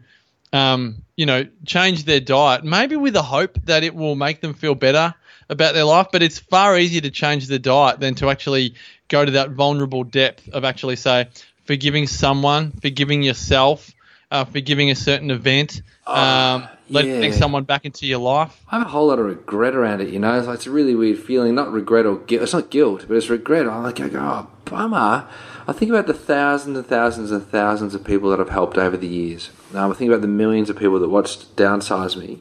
um, 0.54 1.02
you 1.16 1.26
know, 1.26 1.46
change 1.66 2.04
their 2.04 2.20
diet, 2.20 2.64
maybe 2.64 2.96
with 2.96 3.12
the 3.12 3.22
hope 3.22 3.58
that 3.64 3.82
it 3.82 3.94
will 3.94 4.14
make 4.14 4.40
them 4.40 4.54
feel 4.54 4.74
better 4.74 5.14
about 5.50 5.74
their 5.74 5.84
life. 5.84 6.08
But 6.12 6.22
it's 6.22 6.38
far 6.38 6.78
easier 6.78 7.00
to 7.02 7.10
change 7.10 7.48
the 7.48 7.58
diet 7.58 8.00
than 8.00 8.14
to 8.16 8.30
actually 8.30 8.74
go 9.08 9.24
to 9.24 9.32
that 9.32 9.50
vulnerable 9.50 10.04
depth 10.04 10.48
of 10.48 10.64
actually 10.64 10.96
say 10.96 11.28
forgiving 11.64 12.06
someone, 12.06 12.70
forgiving 12.70 13.22
yourself, 13.22 13.90
uh, 14.30 14.44
forgiving 14.44 14.90
a 14.90 14.94
certain 14.94 15.30
event, 15.30 15.82
um, 16.06 16.68
letting 16.90 17.22
yeah. 17.22 17.30
someone 17.32 17.64
back 17.64 17.84
into 17.84 18.06
your 18.06 18.18
life. 18.18 18.60
I 18.70 18.78
have 18.78 18.86
a 18.86 18.90
whole 18.90 19.08
lot 19.08 19.18
of 19.18 19.26
regret 19.26 19.74
around 19.74 20.00
it, 20.00 20.08
you 20.08 20.18
know. 20.18 20.38
It's, 20.38 20.46
like, 20.46 20.56
it's 20.56 20.66
a 20.66 20.70
really 20.70 20.94
weird 20.94 21.18
feeling. 21.18 21.54
Not 21.54 21.72
regret 21.72 22.06
or 22.06 22.18
guilt. 22.18 22.42
It's 22.42 22.52
not 22.52 22.70
guilt, 22.70 23.04
but 23.08 23.16
it's 23.16 23.28
regret. 23.28 23.68
I'm 23.68 23.82
like 23.82 24.00
I 24.00 24.08
go, 24.08 24.20
oh, 24.20 24.50
bummer. 24.64 25.28
I 25.66 25.72
think 25.72 25.90
about 25.90 26.06
the 26.06 26.14
thousands 26.14 26.76
and 26.76 26.86
thousands 26.86 27.30
and 27.30 27.46
thousands 27.46 27.94
of 27.94 28.04
people 28.04 28.30
that 28.30 28.40
I've 28.40 28.50
helped 28.50 28.76
over 28.76 28.96
the 28.96 29.06
years. 29.06 29.50
Um, 29.72 29.90
I 29.90 29.94
think 29.94 30.10
about 30.10 30.20
the 30.20 30.28
millions 30.28 30.68
of 30.68 30.76
people 30.76 30.98
that 31.00 31.08
watched 31.08 31.56
Downsize 31.56 32.16
Me. 32.16 32.40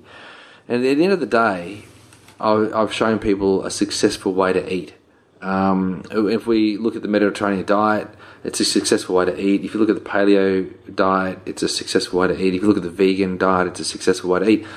And 0.67 0.85
at 0.85 0.97
the 0.97 1.03
end 1.03 1.13
of 1.13 1.19
the 1.19 1.25
day, 1.25 1.83
I've 2.39 2.93
shown 2.93 3.19
people 3.19 3.65
a 3.65 3.71
successful 3.71 4.33
way 4.33 4.51
to 4.51 4.73
eat. 4.73 4.93
Um, 5.41 6.03
if 6.11 6.47
we 6.47 6.77
look 6.77 6.95
at 6.95 7.01
the 7.01 7.07
Mediterranean 7.07 7.65
diet, 7.65 8.07
it's 8.43 8.59
a 8.59 8.65
successful 8.65 9.15
way 9.15 9.25
to 9.25 9.39
eat. 9.39 9.63
If 9.63 9.73
you 9.73 9.79
look 9.79 9.89
at 9.89 9.95
the 9.95 10.09
paleo 10.09 10.73
diet, 10.93 11.39
it's 11.45 11.63
a 11.63 11.69
successful 11.69 12.19
way 12.19 12.27
to 12.27 12.39
eat. 12.39 12.53
If 12.53 12.61
you 12.61 12.67
look 12.67 12.77
at 12.77 12.83
the 12.83 12.89
vegan 12.89 13.37
diet, 13.37 13.67
it's 13.67 13.79
a 13.79 13.85
successful 13.85 14.29
way 14.29 14.39
to 14.39 14.49
eat. 14.49 14.67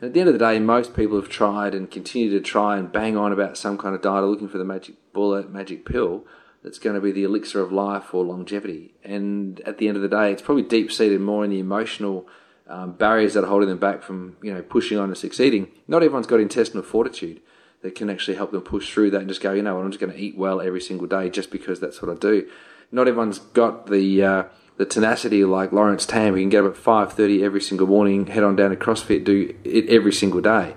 At 0.00 0.12
the 0.12 0.20
end 0.20 0.28
of 0.28 0.32
the 0.32 0.38
day, 0.38 0.60
most 0.60 0.94
people 0.94 1.20
have 1.20 1.28
tried 1.28 1.74
and 1.74 1.90
continue 1.90 2.30
to 2.30 2.40
try 2.40 2.76
and 2.76 2.92
bang 2.92 3.16
on 3.16 3.32
about 3.32 3.58
some 3.58 3.76
kind 3.76 3.94
of 3.94 4.02
diet, 4.02 4.22
or 4.22 4.28
looking 4.28 4.48
for 4.48 4.58
the 4.58 4.64
magic 4.64 4.94
bullet, 5.12 5.50
magic 5.50 5.84
pill 5.84 6.24
that's 6.62 6.78
going 6.78 6.94
to 6.94 7.00
be 7.00 7.10
the 7.10 7.24
elixir 7.24 7.60
of 7.60 7.72
life 7.72 8.14
or 8.14 8.24
longevity. 8.24 8.94
And 9.02 9.60
at 9.60 9.78
the 9.78 9.88
end 9.88 9.96
of 9.96 10.02
the 10.02 10.08
day, 10.08 10.32
it's 10.32 10.42
probably 10.42 10.62
deep 10.62 10.92
seated 10.92 11.20
more 11.20 11.44
in 11.44 11.50
the 11.50 11.58
emotional 11.58 12.28
um, 12.68 12.92
barriers 12.92 13.34
that 13.34 13.44
are 13.44 13.48
holding 13.48 13.68
them 13.68 13.78
back 13.78 14.02
from 14.02 14.36
you 14.42 14.52
know 14.52 14.62
pushing 14.62 14.98
on 14.98 15.08
and 15.08 15.18
succeeding. 15.18 15.68
Not 15.88 16.02
everyone's 16.02 16.26
got 16.26 16.40
intestinal 16.40 16.84
fortitude 16.84 17.40
that 17.82 17.94
can 17.94 18.10
actually 18.10 18.36
help 18.36 18.50
them 18.50 18.62
push 18.62 18.92
through 18.92 19.10
that 19.10 19.20
and 19.20 19.28
just 19.28 19.40
go, 19.40 19.52
you 19.52 19.62
know, 19.62 19.78
I'm 19.78 19.90
just 19.90 20.00
going 20.00 20.12
to 20.12 20.18
eat 20.18 20.36
well 20.36 20.60
every 20.60 20.80
single 20.80 21.06
day 21.06 21.30
just 21.30 21.50
because 21.50 21.78
that's 21.80 22.02
what 22.02 22.10
I 22.10 22.18
do. 22.18 22.48
Not 22.90 23.08
everyone's 23.08 23.38
got 23.38 23.88
the 23.88 24.22
uh, 24.22 24.44
the 24.76 24.86
tenacity 24.86 25.44
like 25.44 25.72
Lawrence 25.72 26.06
Tam, 26.06 26.34
who 26.34 26.40
can 26.40 26.48
get 26.48 26.64
up 26.64 26.72
at 26.72 26.76
five 26.76 27.12
thirty 27.12 27.44
every 27.44 27.60
single 27.60 27.86
morning, 27.86 28.26
head 28.26 28.44
on 28.44 28.56
down 28.56 28.70
to 28.70 28.76
CrossFit, 28.76 29.24
do 29.24 29.54
it 29.64 29.88
every 29.88 30.12
single 30.12 30.40
day, 30.40 30.74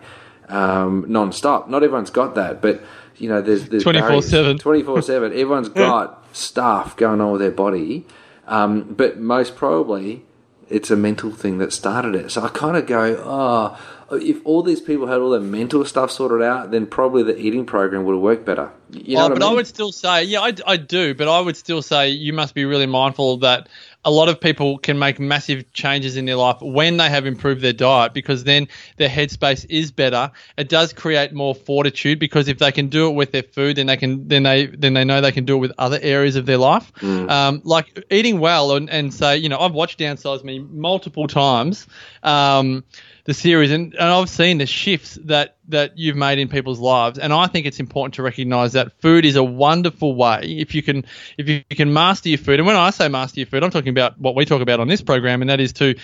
um, 0.49 1.05
non-stop. 1.07 1.69
Not 1.69 1.83
everyone's 1.83 2.09
got 2.09 2.35
that, 2.35 2.61
but 2.61 2.81
you 3.17 3.29
know, 3.29 3.41
there's, 3.41 3.69
there's 3.69 3.83
24/7. 3.83 4.59
twenty 4.59 4.83
four 4.83 5.01
seven. 5.01 5.31
Everyone's 5.31 5.69
got 5.69 6.25
stuff 6.33 6.97
going 6.97 7.21
on 7.21 7.31
with 7.31 7.41
their 7.41 7.51
body, 7.51 8.05
um, 8.47 8.93
but 8.93 9.19
most 9.19 9.55
probably 9.55 10.25
it's 10.71 10.89
a 10.89 10.95
mental 10.95 11.31
thing 11.31 11.57
that 11.59 11.73
started 11.73 12.15
it. 12.15 12.31
So 12.31 12.41
I 12.41 12.47
kind 12.47 12.77
of 12.77 12.87
go, 12.87 13.21
oh, 13.23 13.77
if 14.13 14.45
all 14.45 14.63
these 14.63 14.81
people 14.81 15.07
had 15.07 15.19
all 15.19 15.31
their 15.31 15.39
mental 15.39 15.85
stuff 15.85 16.11
sorted 16.11 16.41
out, 16.41 16.71
then 16.71 16.85
probably 16.85 17.23
the 17.23 17.37
eating 17.37 17.65
program 17.65 18.03
would 18.05 18.13
have 18.13 18.21
worked 18.21 18.45
better. 18.45 18.71
You 18.91 19.15
know 19.15 19.25
oh, 19.25 19.29
but 19.29 19.43
I 19.43 19.51
I, 19.51 19.53
would 19.53 19.67
still 19.67 19.91
say, 19.91 20.23
yeah, 20.23 20.41
I, 20.41 20.53
I 20.67 20.77
do, 20.77 21.15
but 21.15 21.27
I 21.27 21.39
would 21.39 21.55
still 21.55 21.81
say 21.81 22.09
you 22.09 22.33
must 22.33 22.53
be 22.53 22.65
really 22.65 22.85
mindful 22.85 23.37
that 23.37 23.69
a 24.03 24.11
lot 24.11 24.29
of 24.29 24.39
people 24.39 24.79
can 24.79 24.97
make 24.97 25.19
massive 25.19 25.71
changes 25.73 26.17
in 26.17 26.25
their 26.25 26.35
life 26.35 26.57
when 26.61 26.97
they 26.97 27.07
have 27.07 27.25
improved 27.25 27.61
their 27.61 27.73
diet 27.73 28.13
because 28.13 28.43
then 28.43 28.67
their 28.97 29.07
headspace 29.07 29.65
is 29.69 29.91
better. 29.91 30.31
It 30.57 30.69
does 30.69 30.91
create 30.91 31.33
more 31.33 31.53
fortitude 31.53 32.19
because 32.19 32.47
if 32.47 32.57
they 32.57 32.71
can 32.71 32.87
do 32.87 33.09
it 33.09 33.13
with 33.13 33.31
their 33.31 33.43
food, 33.43 33.77
then 33.77 33.85
they 33.85 33.97
can 33.97 34.27
then 34.27 34.43
they 34.43 34.65
then 34.65 34.93
they 34.93 35.03
know 35.03 35.21
they 35.21 35.31
can 35.31 35.45
do 35.45 35.55
it 35.55 35.59
with 35.59 35.71
other 35.77 35.99
areas 36.01 36.35
of 36.35 36.45
their 36.45 36.57
life. 36.57 36.91
Um, 37.03 37.61
like 37.63 38.05
eating 38.09 38.39
well 38.39 38.75
and, 38.75 38.89
and 38.89 39.13
say, 39.13 39.37
you 39.37 39.49
know, 39.49 39.59
I've 39.59 39.73
watched 39.73 39.99
Downsize 39.99 40.43
Me 40.43 40.59
multiple 40.59 41.27
times. 41.27 41.85
Um, 42.23 42.83
the 43.25 43.33
series, 43.33 43.71
and, 43.71 43.93
and 43.93 44.03
I've 44.03 44.29
seen 44.29 44.57
the 44.57 44.65
shifts 44.65 45.17
that 45.25 45.57
that 45.69 45.97
you've 45.97 46.15
made 46.15 46.39
in 46.39 46.47
people's 46.47 46.79
lives, 46.79 47.19
and 47.19 47.31
I 47.31 47.47
think 47.47 47.65
it's 47.65 47.79
important 47.79 48.15
to 48.15 48.23
recognise 48.23 48.73
that 48.73 48.99
food 49.01 49.25
is 49.25 49.35
a 49.35 49.43
wonderful 49.43 50.15
way 50.15 50.41
if 50.43 50.75
you 50.75 50.83
can 50.83 51.05
if 51.37 51.47
you 51.47 51.63
can 51.69 51.93
master 51.93 52.29
your 52.29 52.37
food. 52.37 52.59
And 52.59 52.67
when 52.67 52.75
I 52.75 52.89
say 52.89 53.07
master 53.07 53.39
your 53.39 53.47
food, 53.47 53.63
I'm 53.63 53.71
talking 53.71 53.89
about 53.89 54.19
what 54.19 54.35
we 54.35 54.45
talk 54.45 54.61
about 54.61 54.79
on 54.79 54.87
this 54.87 55.01
program, 55.01 55.41
and 55.41 55.49
that 55.49 55.59
is 55.59 55.73
to 55.73 55.95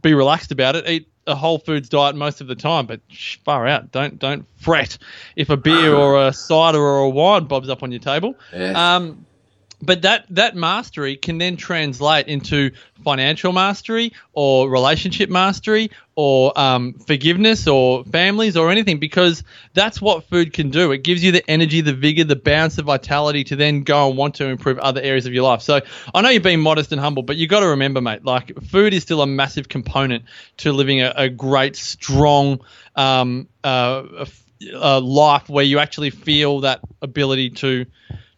be 0.00 0.14
relaxed 0.14 0.52
about 0.52 0.76
it, 0.76 0.88
eat 0.88 1.08
a 1.26 1.34
whole 1.34 1.58
foods 1.58 1.88
diet 1.88 2.14
most 2.14 2.40
of 2.40 2.46
the 2.46 2.54
time, 2.54 2.86
but 2.86 3.00
sh- 3.08 3.38
far 3.44 3.66
out, 3.66 3.90
don't 3.90 4.18
don't 4.18 4.46
fret 4.56 4.98
if 5.34 5.50
a 5.50 5.56
beer 5.56 5.94
or 5.94 6.26
a 6.26 6.32
cider 6.32 6.78
or 6.78 6.98
a 6.98 7.08
wine 7.08 7.44
bobs 7.44 7.68
up 7.68 7.82
on 7.82 7.90
your 7.90 8.00
table. 8.00 8.36
Yeah. 8.52 8.96
Um, 8.96 9.26
but 9.82 10.02
that 10.02 10.24
that 10.30 10.56
mastery 10.56 11.16
can 11.16 11.38
then 11.38 11.56
translate 11.56 12.28
into 12.28 12.70
financial 13.04 13.52
mastery 13.52 14.12
or 14.32 14.70
relationship 14.70 15.28
mastery 15.28 15.90
or 16.14 16.58
um, 16.58 16.94
forgiveness 16.94 17.68
or 17.68 18.02
families 18.04 18.56
or 18.56 18.70
anything 18.70 18.98
because 18.98 19.44
that's 19.74 20.00
what 20.00 20.24
food 20.24 20.54
can 20.54 20.70
do. 20.70 20.90
It 20.92 21.04
gives 21.04 21.22
you 21.22 21.30
the 21.30 21.48
energy 21.50 21.82
the 21.82 21.92
vigor 21.92 22.24
the 22.24 22.36
bounce 22.36 22.76
the 22.76 22.82
vitality 22.82 23.44
to 23.44 23.56
then 23.56 23.82
go 23.82 24.08
and 24.08 24.16
want 24.16 24.34
to 24.36 24.46
improve 24.46 24.78
other 24.78 25.00
areas 25.02 25.26
of 25.26 25.34
your 25.34 25.44
life. 25.44 25.60
So 25.60 25.80
i 26.14 26.20
know 26.20 26.30
you're 26.30 26.40
being 26.40 26.60
modest 26.60 26.92
and 26.92 27.00
humble 27.00 27.22
but 27.22 27.36
you 27.36 27.46
got 27.46 27.60
to 27.60 27.68
remember 27.68 28.00
mate 28.00 28.24
like 28.24 28.52
food 28.64 28.94
is 28.94 29.02
still 29.02 29.20
a 29.22 29.26
massive 29.26 29.68
component 29.68 30.24
to 30.58 30.72
living 30.72 31.02
a, 31.02 31.12
a 31.16 31.28
great 31.28 31.76
strong 31.76 32.60
um, 32.96 33.48
uh, 33.62 34.26
uh, 34.74 35.00
life 35.00 35.48
where 35.48 35.64
you 35.64 35.78
actually 35.78 36.10
feel 36.10 36.60
that 36.60 36.80
ability 37.02 37.50
to 37.50 37.86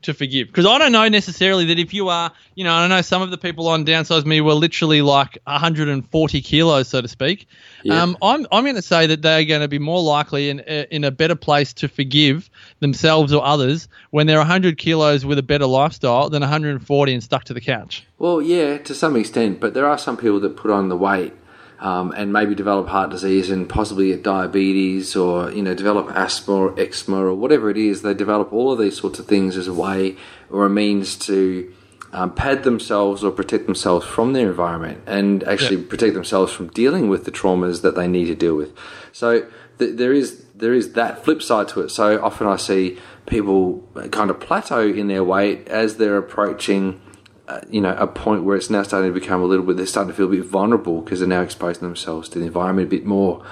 to 0.08 0.14
forgive. 0.14 0.48
Because 0.48 0.66
I 0.66 0.78
don't 0.78 0.92
know 0.92 1.08
necessarily 1.08 1.66
that 1.66 1.78
if 1.78 1.92
you 1.92 2.08
are, 2.08 2.32
you 2.54 2.64
know, 2.64 2.72
I 2.72 2.86
know 2.88 3.02
some 3.02 3.22
of 3.22 3.30
the 3.30 3.38
people 3.38 3.68
on 3.68 3.84
Downsize 3.84 4.24
Me 4.24 4.40
were 4.40 4.54
literally 4.54 5.02
like 5.02 5.38
140 5.44 6.40
kilos, 6.40 6.88
so 6.88 7.00
to 7.00 7.08
speak. 7.08 7.46
Yeah. 7.84 8.02
Um, 8.02 8.16
I'm, 8.22 8.46
I'm 8.50 8.64
going 8.64 8.76
to 8.76 8.82
say 8.82 9.06
that 9.06 9.22
they're 9.22 9.44
going 9.44 9.60
to 9.60 9.68
be 9.68 9.78
more 9.78 10.02
likely 10.02 10.50
in, 10.50 10.60
in 10.60 11.04
a 11.04 11.10
better 11.10 11.36
place 11.36 11.74
to 11.74 11.88
forgive 11.88 12.50
themselves 12.80 13.32
or 13.32 13.44
others 13.44 13.88
when 14.10 14.26
they're 14.26 14.38
100 14.38 14.78
kilos 14.78 15.24
with 15.24 15.38
a 15.38 15.42
better 15.42 15.66
lifestyle 15.66 16.30
than 16.30 16.40
140 16.40 17.12
and 17.12 17.22
stuck 17.22 17.44
to 17.44 17.54
the 17.54 17.60
couch. 17.60 18.04
Well, 18.18 18.40
yeah, 18.40 18.78
to 18.78 18.94
some 18.94 19.14
extent, 19.14 19.60
but 19.60 19.74
there 19.74 19.86
are 19.86 19.98
some 19.98 20.16
people 20.16 20.40
that 20.40 20.56
put 20.56 20.70
on 20.70 20.88
the 20.88 20.96
weight 20.96 21.34
um, 21.80 22.12
and 22.16 22.32
maybe 22.32 22.54
develop 22.54 22.88
heart 22.88 23.10
disease 23.10 23.50
and 23.50 23.68
possibly 23.68 24.08
get 24.08 24.22
diabetes 24.22 25.14
or 25.14 25.50
you 25.52 25.62
know 25.62 25.74
develop 25.74 26.10
asthma 26.14 26.54
or 26.54 26.80
eczema 26.80 27.24
or 27.24 27.34
whatever 27.34 27.70
it 27.70 27.76
is. 27.76 28.02
They 28.02 28.14
develop 28.14 28.52
all 28.52 28.72
of 28.72 28.78
these 28.78 28.98
sorts 28.98 29.18
of 29.18 29.26
things 29.26 29.56
as 29.56 29.68
a 29.68 29.74
way 29.74 30.16
or 30.50 30.66
a 30.66 30.70
means 30.70 31.16
to 31.16 31.72
um, 32.12 32.34
pad 32.34 32.64
themselves 32.64 33.22
or 33.22 33.30
protect 33.30 33.66
themselves 33.66 34.06
from 34.06 34.32
their 34.32 34.48
environment 34.48 35.02
and 35.06 35.44
actually 35.44 35.82
protect 35.82 36.14
themselves 36.14 36.52
from 36.52 36.68
dealing 36.68 37.08
with 37.08 37.24
the 37.24 37.30
traumas 37.30 37.82
that 37.82 37.94
they 37.94 38.08
need 38.08 38.26
to 38.26 38.34
deal 38.34 38.56
with. 38.56 38.72
So 39.12 39.46
th- 39.78 39.96
there 39.96 40.12
is 40.12 40.44
there 40.54 40.74
is 40.74 40.94
that 40.94 41.24
flip 41.24 41.42
side 41.42 41.68
to 41.68 41.82
it. 41.82 41.90
So 41.90 42.20
often 42.22 42.46
I 42.46 42.56
see 42.56 42.98
people 43.26 43.86
kind 44.10 44.30
of 44.30 44.40
plateau 44.40 44.88
in 44.88 45.08
their 45.08 45.22
weight 45.22 45.68
as 45.68 45.96
they're 45.96 46.16
approaching 46.16 47.00
uh, 47.48 47.60
you 47.70 47.80
know, 47.80 47.94
a 47.98 48.06
point 48.06 48.44
where 48.44 48.56
it's 48.56 48.70
now 48.70 48.82
starting 48.82 49.12
to 49.12 49.18
become 49.18 49.40
a 49.42 49.44
little 49.46 49.64
bit, 49.64 49.76
they're 49.76 49.86
starting 49.86 50.10
to 50.12 50.16
feel 50.16 50.26
a 50.26 50.30
bit 50.36 50.44
vulnerable 50.44 51.00
because 51.00 51.18
they're 51.20 51.28
now 51.28 51.40
exposing 51.42 51.82
themselves 51.82 52.28
to 52.28 52.38
the 52.38 52.44
environment 52.44 52.86
a 52.88 52.90
bit 52.90 53.04
more, 53.06 53.42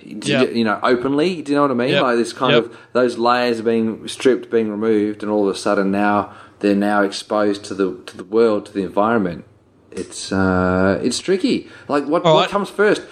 Yeah. 0.00 0.42
you 0.44 0.64
know, 0.64 0.78
openly. 0.82 1.42
Do 1.42 1.52
you 1.52 1.56
know 1.56 1.62
what 1.62 1.70
I 1.72 1.74
mean? 1.74 1.90
Yep. 1.90 2.02
Like 2.02 2.16
this 2.16 2.32
kind 2.32 2.54
Yep. 2.54 2.64
of, 2.64 2.76
those 2.92 3.18
layers 3.18 3.60
are 3.60 3.64
being 3.64 4.06
stripped, 4.08 4.50
being 4.50 4.70
removed, 4.70 5.22
and 5.22 5.30
all 5.30 5.48
of 5.48 5.54
a 5.54 5.58
sudden 5.58 5.90
now 5.90 6.32
they're 6.60 6.76
now 6.76 7.02
exposed 7.02 7.64
to 7.64 7.74
the, 7.74 7.96
to 8.06 8.16
the 8.16 8.24
world, 8.24 8.66
to 8.66 8.72
the 8.72 8.82
environment. 8.84 9.44
It's, 9.94 10.32
uh, 10.32 11.00
it's 11.02 11.18
tricky. 11.18 11.68
Like 11.88 12.06
what, 12.06 12.24
All 12.24 12.34
what 12.34 12.40
right. 12.42 12.50
comes 12.50 12.70
first? 12.70 13.02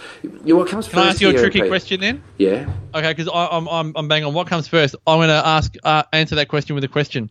You- 0.44 0.56
What 0.56 0.68
comes 0.68 0.88
Can 0.88 0.99
I 0.99 1.08
ask 1.08 1.20
you 1.20 1.28
a 1.28 1.32
tricky 1.32 1.60
Pete? 1.60 1.68
question 1.70 2.00
then? 2.00 2.22
Yeah. 2.38 2.72
Okay, 2.94 3.12
because 3.12 3.28
I'm, 3.32 3.68
I'm 3.68 3.92
I'm 3.96 4.08
bang 4.08 4.25
on. 4.25 4.34
What 4.34 4.46
comes 4.46 4.66
first? 4.68 4.96
I'm 5.06 5.18
going 5.18 5.28
to 5.28 5.46
ask 5.46 5.75
uh, 5.84 6.02
answer 6.12 6.34
that 6.37 6.49
question 6.49 6.75
with 6.75 6.84
a 6.84 6.88
question. 6.88 7.30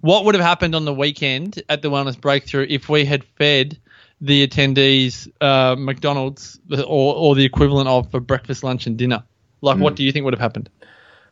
What 0.00 0.24
would 0.24 0.34
have 0.34 0.44
happened 0.44 0.74
on 0.74 0.84
the 0.84 0.94
weekend 0.94 1.62
at 1.68 1.82
the 1.82 1.90
Wellness 1.90 2.20
Breakthrough 2.20 2.66
if 2.68 2.88
we 2.88 3.04
had 3.04 3.24
fed 3.36 3.78
the 4.20 4.46
attendees 4.46 5.28
uh, 5.40 5.76
McDonald's 5.78 6.60
or, 6.70 7.14
or 7.14 7.34
the 7.34 7.44
equivalent 7.44 7.88
of 7.88 8.10
for 8.10 8.20
breakfast, 8.20 8.62
lunch, 8.62 8.86
and 8.86 8.96
dinner? 8.96 9.22
Like, 9.62 9.78
what 9.78 9.94
do 9.96 10.04
you 10.04 10.10
think 10.12 10.24
would 10.24 10.32
have 10.32 10.40
happened? 10.40 10.70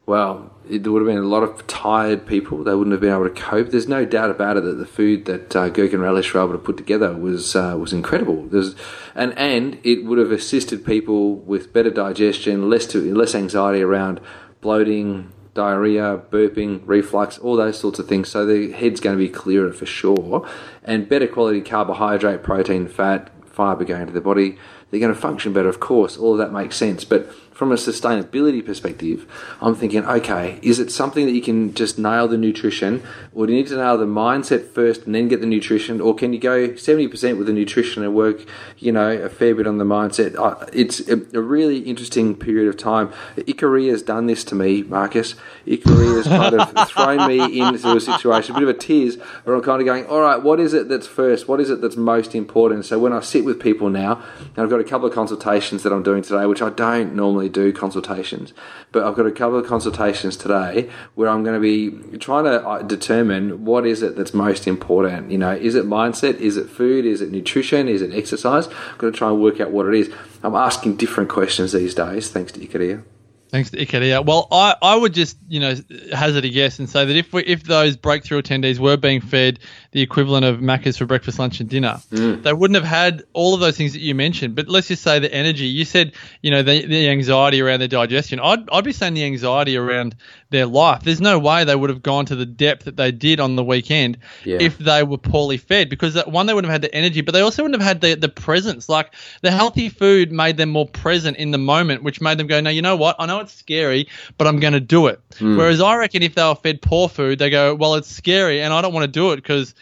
Well, 0.09 0.51
there 0.65 0.91
would 0.91 1.03
have 1.03 1.07
been 1.07 1.23
a 1.23 1.29
lot 1.29 1.43
of 1.43 1.67
tired 1.67 2.27
people. 2.27 2.65
They 2.65 2.75
wouldn't 2.75 2.93
have 2.93 3.03
been 3.03 3.13
able 3.13 3.29
to 3.29 3.43
cope. 3.43 3.69
There's 3.69 3.87
no 3.87 4.07
doubt 4.07 4.31
about 4.31 4.57
it 4.57 4.65
that 4.65 4.79
the 4.79 4.87
food 4.87 5.27
that 5.27 5.55
uh, 5.55 5.69
Gherkin 5.69 5.97
and 5.97 6.03
Relish 6.03 6.33
were 6.33 6.41
able 6.41 6.53
to 6.53 6.59
put 6.59 6.79
together 6.79 7.15
was 7.15 7.55
uh, 7.55 7.77
was 7.79 7.93
incredible. 7.93 8.45
There's, 8.45 8.75
and 9.15 9.37
and 9.37 9.79
it 9.85 10.07
would 10.07 10.17
have 10.17 10.33
assisted 10.33 10.87
people 10.87 11.35
with 11.35 11.75
better 11.75 11.91
digestion, 11.91 12.71
less 12.71 12.87
to, 12.87 13.15
less 13.15 13.35
anxiety 13.35 13.83
around 13.83 14.23
bloating, 14.63 15.31
diarrhea, 15.53 16.23
burping, 16.31 16.81
reflux, 16.87 17.37
all 17.37 17.57
those 17.57 17.79
sorts 17.79 17.99
of 17.99 18.09
things. 18.09 18.31
So 18.31 18.47
the 18.47 18.73
head's 18.73 19.01
going 19.01 19.15
to 19.15 19.23
be 19.23 19.29
clearer 19.29 19.75
for 19.75 19.85
sure, 19.85 20.49
and 20.85 21.07
better 21.07 21.27
quality 21.27 21.61
carbohydrate, 21.61 22.43
protein, 22.43 22.89
fat, 22.89 23.31
fiber 23.45 23.85
going 23.85 24.07
to 24.07 24.13
the 24.15 24.23
body. 24.23 24.57
They're 24.91 25.01
going 25.01 25.15
to 25.15 25.21
function 25.21 25.53
better, 25.53 25.69
of 25.69 25.81
course. 25.81 26.17
All 26.17 26.33
of 26.33 26.39
that 26.39 26.51
makes 26.51 26.77
sense, 26.77 27.05
but 27.05 27.31
from 27.59 27.73
a 27.73 27.75
sustainability 27.75 28.65
perspective, 28.65 29.27
I'm 29.61 29.75
thinking, 29.75 30.05
okay, 30.07 30.61
is 30.63 30.79
it 30.79 30.93
something 30.93 31.27
that 31.27 31.33
you 31.33 31.43
can 31.43 31.75
just 31.75 31.99
nail 31.99 32.29
the 32.29 32.39
nutrition, 32.39 33.03
or 33.35 33.49
do 33.49 33.53
you 33.53 33.59
need 33.59 33.67
to 33.71 33.77
nail 33.77 33.99
the 33.99 34.07
mindset 34.07 34.71
first 34.71 35.07
and 35.07 35.15
then 35.17 35.27
get 35.27 35.41
the 35.41 35.47
nutrition, 35.47 36.01
or 36.01 36.15
can 36.15 36.33
you 36.33 36.39
go 36.39 36.69
70% 36.69 37.37
with 37.37 37.49
the 37.49 37.53
nutrition 37.53 38.05
and 38.05 38.15
work, 38.15 38.45
you 38.79 38.93
know, 38.93 39.11
a 39.11 39.29
fair 39.29 39.57
bit 39.57 39.67
on 39.67 39.79
the 39.79 39.85
mindset? 39.85 40.37
It's 40.73 41.01
a, 41.09 41.17
really 41.49 41.79
interesting 41.79 42.37
period 42.37 42.69
of 42.69 42.77
time. 42.77 43.11
Ikaria 43.37 43.91
has 43.91 44.03
done 44.03 44.27
this 44.27 44.45
to 44.45 44.55
me, 44.55 44.85
Marcus. 44.85 45.35
Ikaria 45.67 46.23
has 46.23 46.27
kind 46.29 46.55
of 46.55 46.89
thrown 46.91 47.27
me 47.27 47.61
into 47.61 47.97
a 47.97 48.01
situation, 48.01 48.55
a 48.55 48.61
bit 48.61 48.69
of 48.69 48.77
a 48.77 48.79
tears, 48.79 49.17
where 49.43 49.57
I'm 49.57 49.63
kind 49.63 49.81
of 49.81 49.87
going, 49.87 50.07
all 50.07 50.21
right, 50.21 50.41
what 50.41 50.61
is 50.61 50.75
it 50.75 50.89
that's 50.89 51.09
first? 51.09 51.49
What 51.49 51.59
is 51.59 51.71
it 51.71 51.81
that's 51.81 51.97
most 51.97 52.37
important? 52.37 52.85
So 52.85 53.01
when 53.01 53.13
I 53.13 53.19
sit 53.19 53.45
with 53.45 53.59
people 53.59 53.91
now, 53.91 54.23
and 54.39 54.59
I've 54.59 54.71
got 54.71 54.79
a 54.79 54.85
couple 54.85 55.09
of 55.09 55.15
consultations 55.15 55.83
that 55.83 55.93
I'm 55.93 56.05
doing 56.05 56.23
today, 56.23 56.47
which 56.47 56.63
I 56.63 56.71
don't 56.71 57.17
normally 57.17 57.48
do 57.49 57.73
consultations, 57.73 58.53
but 58.93 59.05
I've 59.05 59.15
got 59.15 59.27
a 59.27 59.31
couple 59.31 59.59
of 59.59 59.67
consultations 59.67 60.37
today 60.37 60.91
where 61.15 61.29
I'm 61.29 61.45
going 61.45 61.55
to 61.55 61.61
be 61.61 62.19
trying 62.19 62.45
to 62.45 62.67
uh, 62.67 62.83
determine 62.83 63.65
what 63.65 63.87
is 63.87 64.03
it 64.03 64.17
that's 64.17 64.35
most 64.35 64.67
important. 64.67 65.31
You 65.31 65.39
know, 65.39 65.53
is 65.53 65.75
it 65.75 65.87
mindset? 65.87 66.37
Is 66.37 66.57
it 66.57 66.69
food? 66.69 67.05
Is 67.05 67.21
it 67.21 67.31
nutrition? 67.31 67.89
Is 67.89 68.03
it 68.03 68.15
exercise? 68.15 68.67
I'm 68.67 68.99
going 68.99 69.13
to 69.13 69.19
try 69.19 69.29
and 69.29 69.41
work 69.41 69.61
out 69.61 69.71
what 69.71 69.87
it 69.87 69.95
is. 69.95 70.13
I'm 70.43 70.55
asking 70.55 70.97
different 70.97 71.31
questions 71.31 71.73
these 71.73 71.95
days, 71.95 72.31
thanks 72.31 72.53
to 72.53 72.61
Ikaria. 72.61 73.05
Thanks 73.51 73.71
to 73.71 73.79
Ikaria. 73.79 74.25
Well, 74.25 74.47
I, 74.53 74.75
I 74.83 74.95
would 74.95 75.15
just 75.15 75.39
you 75.49 75.61
know 75.61 75.75
hazard 76.13 76.45
a 76.45 76.51
guess 76.51 76.79
and 76.79 76.89
say 76.89 77.05
that 77.07 77.17
if 77.17 77.33
we, 77.33 77.43
if 77.45 77.65
those 77.65 77.97
breakthrough 77.97 78.43
attendees 78.43 78.79
were 78.79 78.97
being 78.97 79.21
fed 79.21 79.61
the 79.93 80.03
equivalent 80.03 80.45
of 80.45 80.59
Macca's 80.59 80.99
for 80.99 81.07
breakfast, 81.07 81.39
lunch, 81.39 81.61
and 81.61 81.69
dinner, 81.69 82.01
mm. 82.11 82.43
they 82.43 82.53
wouldn't 82.53 82.77
have 82.77 82.85
had 82.85 83.23
all 83.33 83.55
of 83.55 83.61
those 83.61 83.77
things 83.77 83.95
that 83.95 84.01
you 84.01 84.15
mentioned. 84.15 84.55
But 84.55 84.69
let's 84.69 84.89
just 84.89 85.03
say 85.03 85.19
the 85.19 85.33
energy. 85.33 85.67
You 85.67 85.87
said 85.87 86.13
you 86.43 86.51
know 86.51 86.63
the, 86.63 86.85
the 86.85 87.09
anxiety 87.09 87.63
around 87.63 87.81
their 87.81 87.89
digestion. 87.89 88.39
I'd 88.39 88.69
I'd 88.71 88.85
be 88.85 88.93
saying 88.93 89.15
the 89.15 89.25
anxiety 89.25 89.77
around 89.77 90.17
their 90.51 90.67
life. 90.67 91.03
There's 91.03 91.21
no 91.21 91.39
way 91.39 91.65
they 91.65 91.77
would 91.77 91.91
have 91.91 92.03
gone 92.03 92.27
to 92.27 92.37
the 92.37 92.47
depth 92.47 92.85
that 92.85 92.97
they 92.97 93.13
did 93.13 93.41
on 93.41 93.57
the 93.57 93.65
weekend 93.65 94.19
Yeah. 94.45 94.59
if 94.61 94.79
they 94.79 95.03
were 95.03 95.19
poorly 95.19 95.59
fed 95.59 95.91
because 95.91 96.15
that, 96.15 96.31
one 96.31 96.47
they 96.47 96.55
wouldn't 96.55 96.71
have 96.71 96.83
had 96.83 96.91
the 96.91 96.95
energy, 96.95 97.21
but 97.21 97.33
they 97.33 97.41
also 97.41 97.63
wouldn't 97.63 97.81
have 97.81 97.89
had 97.89 98.01
the 98.01 98.15
the 98.15 98.29
presence. 98.29 98.89
Like 98.91 99.15
the 99.41 99.51
healthy 99.51 99.89
food 99.89 100.33
made 100.33 100.59
them 100.59 100.69
more 100.69 100.87
present 100.87 101.39
in 101.39 101.51
the 101.51 101.59
moment, 101.59 102.03
which 102.03 102.21
made 102.21 102.39
them 102.39 102.47
go, 102.47 102.61
no, 102.61 102.71
you 102.71 102.83
know 102.83 102.97
what? 102.97 103.17
I 103.19 103.27
know 103.27 103.38
it's 103.41 103.55
scary, 103.55 104.09
but 104.37 104.47
I'm 104.47 104.61
going 104.61 104.73
to 104.73 104.81
do 104.81 105.07
it. 105.07 105.21
Hmm. 105.39 105.57
Whereas 105.57 105.81
I 105.81 105.97
reckon 105.97 106.23
if 106.23 106.35
they 106.35 106.43
were 106.43 106.55
fed 106.55 106.83
poor 106.83 107.09
food, 107.09 107.39
they 107.39 107.51
go, 107.51 107.75
well, 107.75 107.95
it's 107.95 108.09
scary, 108.09 108.63
and 108.63 108.73
I 108.73 108.81
don't 108.81 108.93
want 108.93 109.05
to 109.05 109.11
do 109.11 109.33
it 109.33 109.37
because 109.37 109.75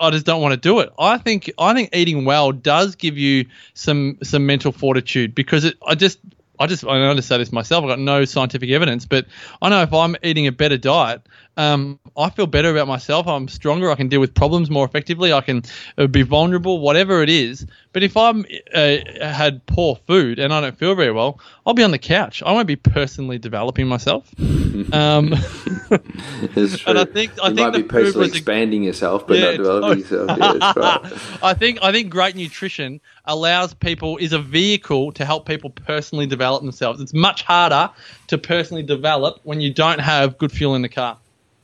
I 0.00 0.10
just 0.10 0.26
don't 0.26 0.42
want 0.42 0.52
to 0.52 0.60
do 0.60 0.80
it. 0.80 0.90
I 0.98 1.18
think 1.18 1.52
I 1.58 1.74
think 1.74 1.90
eating 1.94 2.24
well 2.24 2.52
does 2.52 2.96
give 2.96 3.18
you 3.18 3.46
some 3.74 4.18
some 4.22 4.46
mental 4.46 4.72
fortitude 4.72 5.34
because 5.34 5.64
it, 5.64 5.76
I 5.86 5.94
just 5.94 6.18
I 6.58 6.66
just 6.66 6.84
I 6.84 6.98
know 6.98 7.14
to 7.14 7.22
say 7.22 7.38
this 7.38 7.52
myself. 7.52 7.82
I've 7.82 7.88
got 7.88 7.98
no 7.98 8.24
scientific 8.24 8.70
evidence, 8.70 9.04
but 9.04 9.26
I 9.60 9.68
know 9.68 9.82
if 9.82 9.92
I'm 9.92 10.16
eating 10.22 10.46
a 10.46 10.52
better 10.52 10.78
diet, 10.78 11.22
um, 11.56 11.98
I 12.16 12.30
feel 12.30 12.46
better 12.46 12.70
about 12.70 12.88
myself. 12.88 13.26
I'm 13.26 13.48
stronger. 13.48 13.90
I 13.90 13.94
can 13.94 14.08
deal 14.08 14.20
with 14.20 14.34
problems 14.34 14.70
more 14.70 14.84
effectively. 14.86 15.32
I 15.32 15.40
can 15.40 15.62
uh, 15.98 16.06
be 16.06 16.22
vulnerable, 16.22 16.80
whatever 16.80 17.22
it 17.22 17.28
is. 17.30 17.66
But 17.92 18.02
if 18.02 18.16
I'm 18.16 18.46
uh, 18.74 18.96
had 19.20 19.64
poor 19.66 19.96
food 20.06 20.38
and 20.38 20.52
I 20.52 20.60
don't 20.62 20.76
feel 20.78 20.94
very 20.94 21.12
well, 21.12 21.38
I'll 21.66 21.74
be 21.74 21.82
on 21.82 21.90
the 21.90 21.98
couch. 21.98 22.42
I 22.42 22.52
won't 22.52 22.66
be 22.66 22.76
personally 22.76 23.38
developing 23.38 23.86
myself. 23.86 24.28
Um, 24.92 25.34
It's 25.34 26.78
true. 26.78 26.90
And 26.90 26.98
I 26.98 27.04
think- 27.04 27.32
I 27.42 27.48
you 27.48 27.54
think 27.54 27.58
might 27.58 27.70
the 27.72 27.78
be 27.78 27.84
personally 27.84 28.20
was 28.28 28.32
a- 28.34 28.36
expanding 28.38 28.82
yourself, 28.82 29.26
but 29.26 29.38
Yeah, 29.38 29.44
not 29.52 29.56
developing 29.58 29.98
yourself. 30.00 30.38
Yeah, 30.38 30.72
right. 30.76 31.12
I 31.42 31.54
think 31.54 31.78
I 31.82 31.92
think 31.92 32.10
great 32.10 32.34
nutrition 32.36 33.00
allows 33.26 33.74
people 33.74 34.16
is 34.16 34.32
a 34.32 34.38
vehicle 34.38 35.12
to 35.12 35.24
help 35.24 35.46
people 35.46 35.70
personally 35.70 36.26
develop 36.26 36.62
themselves. 36.62 37.00
It's 37.00 37.14
much 37.14 37.42
harder 37.42 37.90
to 38.28 38.38
personally 38.38 38.82
develop 38.82 39.40
when 39.44 39.60
you 39.60 39.72
don't 39.72 40.00
have 40.00 40.38
good 40.38 40.52
fuel 40.52 40.74
in 40.74 40.82
the 40.82 40.88
car. 40.88 41.18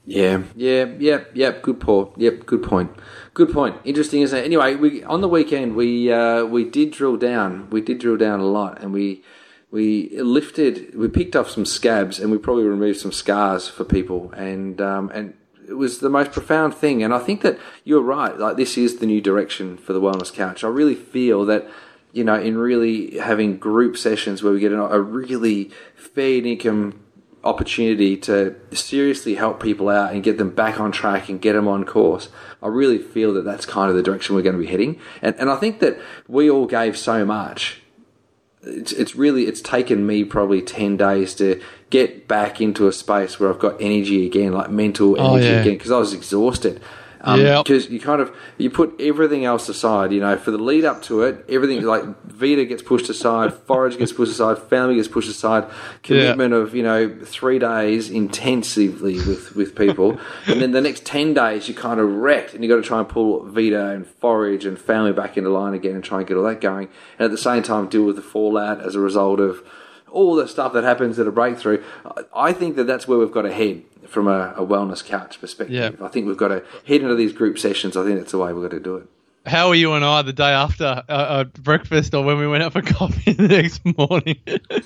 Yeah, 0.08 0.42
yeah, 0.56 0.86
yep, 0.98 1.32
yep. 1.34 1.60
Good 1.60 1.80
point. 1.80 2.12
Yep, 2.16 2.46
good 2.46 2.62
point. 2.62 2.90
Good 3.34 3.52
point. 3.52 3.76
Interesting, 3.84 4.22
isn't 4.22 4.38
it? 4.38 4.42
Anyway, 4.42 4.74
we 4.74 5.04
on 5.04 5.20
the 5.20 5.28
weekend 5.28 5.76
we 5.76 6.10
uh, 6.10 6.44
we 6.44 6.64
did 6.64 6.92
drill 6.92 7.18
down. 7.18 7.68
We 7.68 7.82
did 7.82 7.98
drill 7.98 8.16
down 8.16 8.40
a 8.40 8.46
lot, 8.46 8.80
and 8.82 8.94
we 8.94 9.22
we 9.70 10.18
lifted. 10.18 10.96
We 10.96 11.08
picked 11.08 11.36
off 11.36 11.50
some 11.50 11.66
scabs, 11.66 12.18
and 12.18 12.30
we 12.30 12.38
probably 12.38 12.64
removed 12.64 12.98
some 12.98 13.12
scars 13.12 13.68
for 13.68 13.84
people, 13.84 14.32
and 14.32 14.80
um, 14.80 15.10
and 15.12 15.34
it 15.68 15.74
was 15.74 15.98
the 15.98 16.08
most 16.08 16.32
profound 16.32 16.74
thing. 16.74 17.02
And 17.02 17.12
I 17.12 17.18
think 17.18 17.42
that 17.42 17.58
you're 17.84 18.00
right. 18.00 18.34
Like 18.34 18.56
this 18.56 18.78
is 18.78 19.00
the 19.00 19.06
new 19.06 19.20
direction 19.20 19.76
for 19.76 19.92
the 19.92 20.00
wellness 20.00 20.32
couch. 20.32 20.64
I 20.64 20.68
really 20.68 20.94
feel 20.94 21.44
that 21.44 21.68
you 22.12 22.24
know, 22.24 22.40
in 22.40 22.56
really 22.56 23.18
having 23.18 23.58
group 23.58 23.98
sessions 23.98 24.42
where 24.42 24.54
we 24.54 24.60
get 24.60 24.72
a 24.72 25.00
really 25.00 25.70
fair 25.94 26.44
income 26.44 27.04
opportunity 27.48 28.16
to 28.18 28.54
seriously 28.72 29.34
help 29.34 29.62
people 29.62 29.88
out 29.88 30.12
and 30.12 30.22
get 30.22 30.38
them 30.38 30.50
back 30.50 30.78
on 30.78 30.92
track 30.92 31.28
and 31.28 31.40
get 31.40 31.54
them 31.54 31.66
on 31.66 31.84
course. 31.84 32.28
I 32.62 32.68
really 32.68 32.98
feel 32.98 33.32
that 33.34 33.44
that's 33.44 33.66
kind 33.66 33.90
of 33.90 33.96
the 33.96 34.02
direction 34.02 34.34
we're 34.36 34.42
going 34.42 34.56
to 34.56 34.62
be 34.62 34.66
heading. 34.70 35.00
And, 35.22 35.34
and 35.36 35.50
I 35.50 35.56
think 35.56 35.80
that 35.80 35.98
we 36.28 36.50
all 36.50 36.66
gave 36.66 36.96
so 36.96 37.24
much. 37.24 37.82
It's, 38.62 38.92
it's 38.92 39.14
really, 39.14 39.44
it's 39.46 39.60
taken 39.60 40.06
me 40.06 40.24
probably 40.24 40.60
10 40.62 40.96
days 40.96 41.34
to 41.36 41.60
get 41.90 42.28
back 42.28 42.60
into 42.60 42.86
a 42.88 42.92
space 42.92 43.38
where 43.40 43.48
I've 43.48 43.58
got 43.60 43.80
energy 43.80 44.26
again, 44.26 44.52
like 44.52 44.70
mental 44.70 45.16
Oh, 45.18 45.34
energy 45.36 45.48
yeah. 45.48 45.60
again, 45.60 45.74
because 45.74 45.90
I 45.90 45.98
was 45.98 46.12
exhausted. 46.12 46.80
Um, 47.28 47.40
Yeah. 47.40 47.62
Because 47.62 47.90
you 47.90 48.00
kind 48.00 48.20
of 48.20 48.34
you 48.56 48.70
put 48.70 48.94
everything 49.00 49.44
else 49.44 49.68
aside. 49.68 50.12
You 50.12 50.20
know, 50.20 50.36
for 50.36 50.50
the 50.50 50.58
lead 50.58 50.84
up 50.84 51.02
to 51.04 51.22
it, 51.22 51.44
everything 51.48 51.82
like 51.82 52.04
Vita 52.24 52.64
gets 52.64 52.82
pushed 52.82 53.08
aside, 53.08 53.52
forage 53.66 53.98
gets 53.98 54.12
pushed 54.12 54.32
aside, 54.32 54.58
family 54.58 54.96
gets 54.96 55.08
pushed 55.08 55.28
aside. 55.28 55.64
Commitment 56.02 56.54
of 56.54 56.74
you 56.74 56.82
know 56.82 57.14
three 57.24 57.58
days 57.58 58.10
intensively 58.10 59.16
with 59.16 59.54
with 59.54 59.74
people, 59.74 60.18
and 60.46 60.60
then 60.60 60.72
the 60.72 60.80
next 60.80 61.04
ten 61.04 61.34
days 61.34 61.68
you 61.68 61.74
kind 61.74 62.00
of 62.00 62.08
wrecked, 62.08 62.54
and 62.54 62.62
you 62.62 62.70
got 62.70 62.76
to 62.76 62.82
try 62.82 62.98
and 62.98 63.08
pull 63.08 63.44
Vita 63.44 63.88
and 63.88 64.06
forage 64.06 64.64
and 64.64 64.78
family 64.78 65.12
back 65.12 65.36
into 65.36 65.50
line 65.50 65.74
again, 65.74 65.94
and 65.94 66.04
try 66.04 66.18
and 66.18 66.26
get 66.26 66.36
all 66.36 66.44
that 66.44 66.60
going, 66.60 66.88
and 67.18 67.24
at 67.26 67.30
the 67.30 67.38
same 67.38 67.62
time 67.62 67.88
deal 67.88 68.04
with 68.04 68.16
the 68.16 68.22
fallout 68.22 68.80
as 68.80 68.94
a 68.94 69.00
result 69.00 69.40
of 69.40 69.62
all 70.10 70.34
the 70.34 70.48
stuff 70.48 70.72
that 70.72 70.84
happens 70.84 71.18
at 71.18 71.26
a 71.26 71.32
breakthrough. 71.32 71.82
I- 72.34 72.52
think 72.52 72.76
that 72.76 72.84
that's 72.84 73.06
where 73.06 73.18
we've 73.18 73.30
got 73.32 73.42
to 73.42 73.52
head 73.52 73.82
from 74.06 74.26
a, 74.26 74.52
a 74.56 74.66
wellness 74.66 75.04
couch 75.04 75.40
perspective. 75.40 75.74
Yeah. 75.74 75.90
I 76.04 76.08
think 76.08 76.26
we've 76.26 76.36
got 76.36 76.48
to 76.48 76.64
head 76.86 77.02
into 77.02 77.14
these 77.14 77.32
group 77.32 77.58
sessions. 77.58 77.96
I 77.96 78.04
think 78.04 78.18
that's 78.18 78.32
the 78.32 78.38
way 78.38 78.52
we've 78.52 78.62
got 78.62 78.74
to 78.74 78.80
do 78.80 78.96
it. 78.96 79.06
How 79.48 79.68
were 79.68 79.74
you 79.74 79.94
and 79.94 80.04
I 80.04 80.22
the 80.22 80.32
day 80.32 80.50
after 80.50 80.84
uh, 81.08 81.12
uh, 81.12 81.44
breakfast 81.44 82.14
or 82.14 82.22
when 82.24 82.38
we 82.38 82.46
went 82.46 82.62
out 82.62 82.72
for 82.72 82.82
coffee 82.98 83.32
the 83.32 83.48
next 83.48 83.82
morning? 83.98 84.36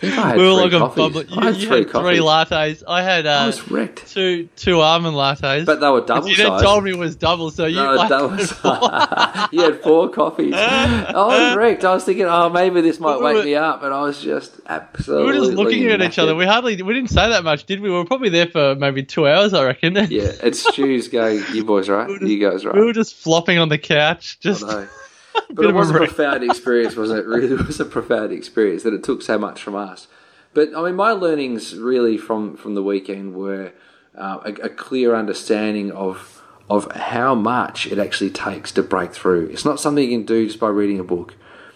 I 0.02 0.36
we 0.36 0.42
were 0.44 0.52
like 0.52 0.72
a 0.72 0.88
public. 0.88 1.30
I 1.30 1.34
You, 1.34 1.40
had 1.42 1.56
you 1.56 1.66
three 1.68 1.78
had 1.78 1.90
three 1.90 2.18
lattes. 2.18 2.82
I 2.86 3.02
had 3.02 3.26
I 3.26 3.42
uh, 3.44 3.46
was 3.46 3.70
wrecked. 3.70 4.06
two 4.12 4.48
two 4.56 4.80
almond 4.80 5.16
lattes. 5.16 5.66
But 5.66 5.80
they 5.80 5.88
were 5.90 6.00
double 6.02 6.28
you 6.28 6.36
then 6.36 6.46
sized. 6.46 6.64
told 6.64 6.84
me 6.84 6.90
it 6.92 6.98
was 6.98 7.16
double, 7.16 7.50
so 7.50 7.66
you 7.66 7.76
No, 7.76 7.96
was, 8.28 8.50
you 9.52 9.60
had 9.62 9.80
four 9.82 10.08
coffees. 10.10 10.54
I 10.54 11.12
was 11.14 11.56
wrecked. 11.56 11.84
I 11.84 11.94
was 11.94 12.04
thinking, 12.04 12.26
oh, 12.26 12.48
maybe 12.48 12.80
this 12.80 13.00
might 13.00 13.18
We 13.18 13.24
wake 13.24 13.36
were- 13.36 13.44
me 13.44 13.54
up, 13.54 13.82
and 13.82 13.92
I 13.92 14.02
was 14.02 14.20
just 14.22 14.60
absolutely. 14.66 15.32
we 15.32 15.38
were 15.38 15.44
just 15.46 15.56
looking 15.56 15.86
at 15.88 16.02
each 16.02 16.18
other. 16.18 16.34
We 16.34 16.44
hardly 16.46 16.80
we 16.82 16.94
didn't 16.94 17.10
say 17.10 17.28
that 17.28 17.44
much, 17.44 17.64
did 17.64 17.80
we? 17.80 17.90
We 17.90 17.96
were 17.96 18.04
probably 18.04 18.28
there 18.30 18.46
for 18.46 18.74
maybe 18.74 19.02
two 19.02 19.26
hours, 19.26 19.54
I 19.54 19.64
reckon. 19.64 19.94
Yeah, 19.94 20.32
it's 20.42 20.60
Stu's 20.68 21.08
going. 21.08 21.42
You 21.52 21.64
boys, 21.64 21.88
right? 21.88 22.08
You 22.20 22.38
guys, 22.50 22.64
right? 22.64 22.74
we 22.74 22.84
were 22.84 22.92
just 22.92 23.14
flopping 23.14 23.58
on 23.58 23.68
the 23.68 23.78
couch, 23.78 24.38
just 24.40 24.51
No. 24.60 24.80
bit 24.80 24.88
But 25.54 25.64
it 25.64 25.70
a 25.70 25.74
was 25.74 25.90
a 25.90 25.94
profound 25.94 26.44
experience, 26.44 26.94
wasn't 26.96 27.20
it? 27.20 27.26
Really, 27.26 27.54
it 27.54 27.66
was 27.66 27.80
a 27.80 27.86
profound 27.86 28.32
experience 28.32 28.82
that 28.82 28.92
it 28.92 29.02
took 29.02 29.22
so 29.22 29.38
much 29.38 29.62
from 29.62 29.74
us. 29.74 30.06
But 30.52 30.76
I 30.76 30.82
mean, 30.82 30.96
my 30.96 31.12
learnings 31.12 31.74
really 31.74 32.18
from 32.18 32.56
from 32.56 32.74
the 32.74 32.82
weekend 32.82 33.34
were 33.34 33.72
uh, 34.16 34.40
a, 34.44 34.52
a 34.64 34.68
clear 34.68 35.14
understanding 35.14 35.90
of 35.92 36.42
of 36.68 36.90
how 36.92 37.34
much 37.34 37.86
it 37.86 37.98
actually 37.98 38.30
takes 38.30 38.72
to 38.72 38.82
break 38.82 39.12
through. 39.14 39.46
It's 39.46 39.64
not 39.64 39.80
something 39.80 40.04
you 40.04 40.18
can 40.18 40.26
do 40.26 40.46
just 40.46 40.60
by 40.60 40.68
reading 40.68 40.98
a 41.00 41.04
book. 41.04 41.34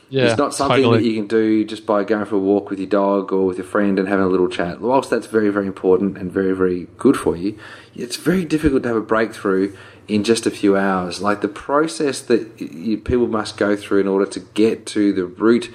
yeah, 0.08 0.24
it's 0.26 0.38
not 0.38 0.54
something 0.54 0.82
totally. 0.82 0.98
that 0.98 1.08
you 1.08 1.14
can 1.14 1.26
do 1.26 1.64
just 1.64 1.84
by 1.84 2.04
going 2.04 2.24
for 2.24 2.36
a 2.36 2.38
walk 2.38 2.70
with 2.70 2.78
your 2.78 2.88
dog 2.88 3.32
or 3.32 3.46
with 3.46 3.58
your 3.58 3.66
friend 3.66 3.98
and 3.98 4.08
having 4.08 4.24
a 4.24 4.28
little 4.28 4.48
chat. 4.48 4.80
Whilst 4.80 5.10
that's 5.10 5.26
very, 5.26 5.50
very 5.50 5.66
important 5.66 6.16
and 6.16 6.30
very, 6.30 6.54
very 6.54 6.86
good 6.98 7.16
for 7.16 7.36
you, 7.36 7.58
it's 7.94 8.16
very 8.16 8.44
difficult 8.44 8.84
to 8.84 8.88
have 8.88 8.96
a 8.96 9.02
breakthrough 9.02 9.74
in 10.08 10.24
just 10.24 10.46
a 10.46 10.50
few 10.50 10.76
hours. 10.76 11.20
Like 11.20 11.40
the 11.40 11.48
process 11.48 12.20
that 12.22 12.60
you, 12.60 12.98
people 12.98 13.26
must 13.26 13.56
go 13.56 13.76
through 13.76 14.00
in 14.00 14.08
order 14.08 14.26
to 14.26 14.40
get 14.40 14.86
to 14.86 15.12
the 15.12 15.26
root 15.26 15.72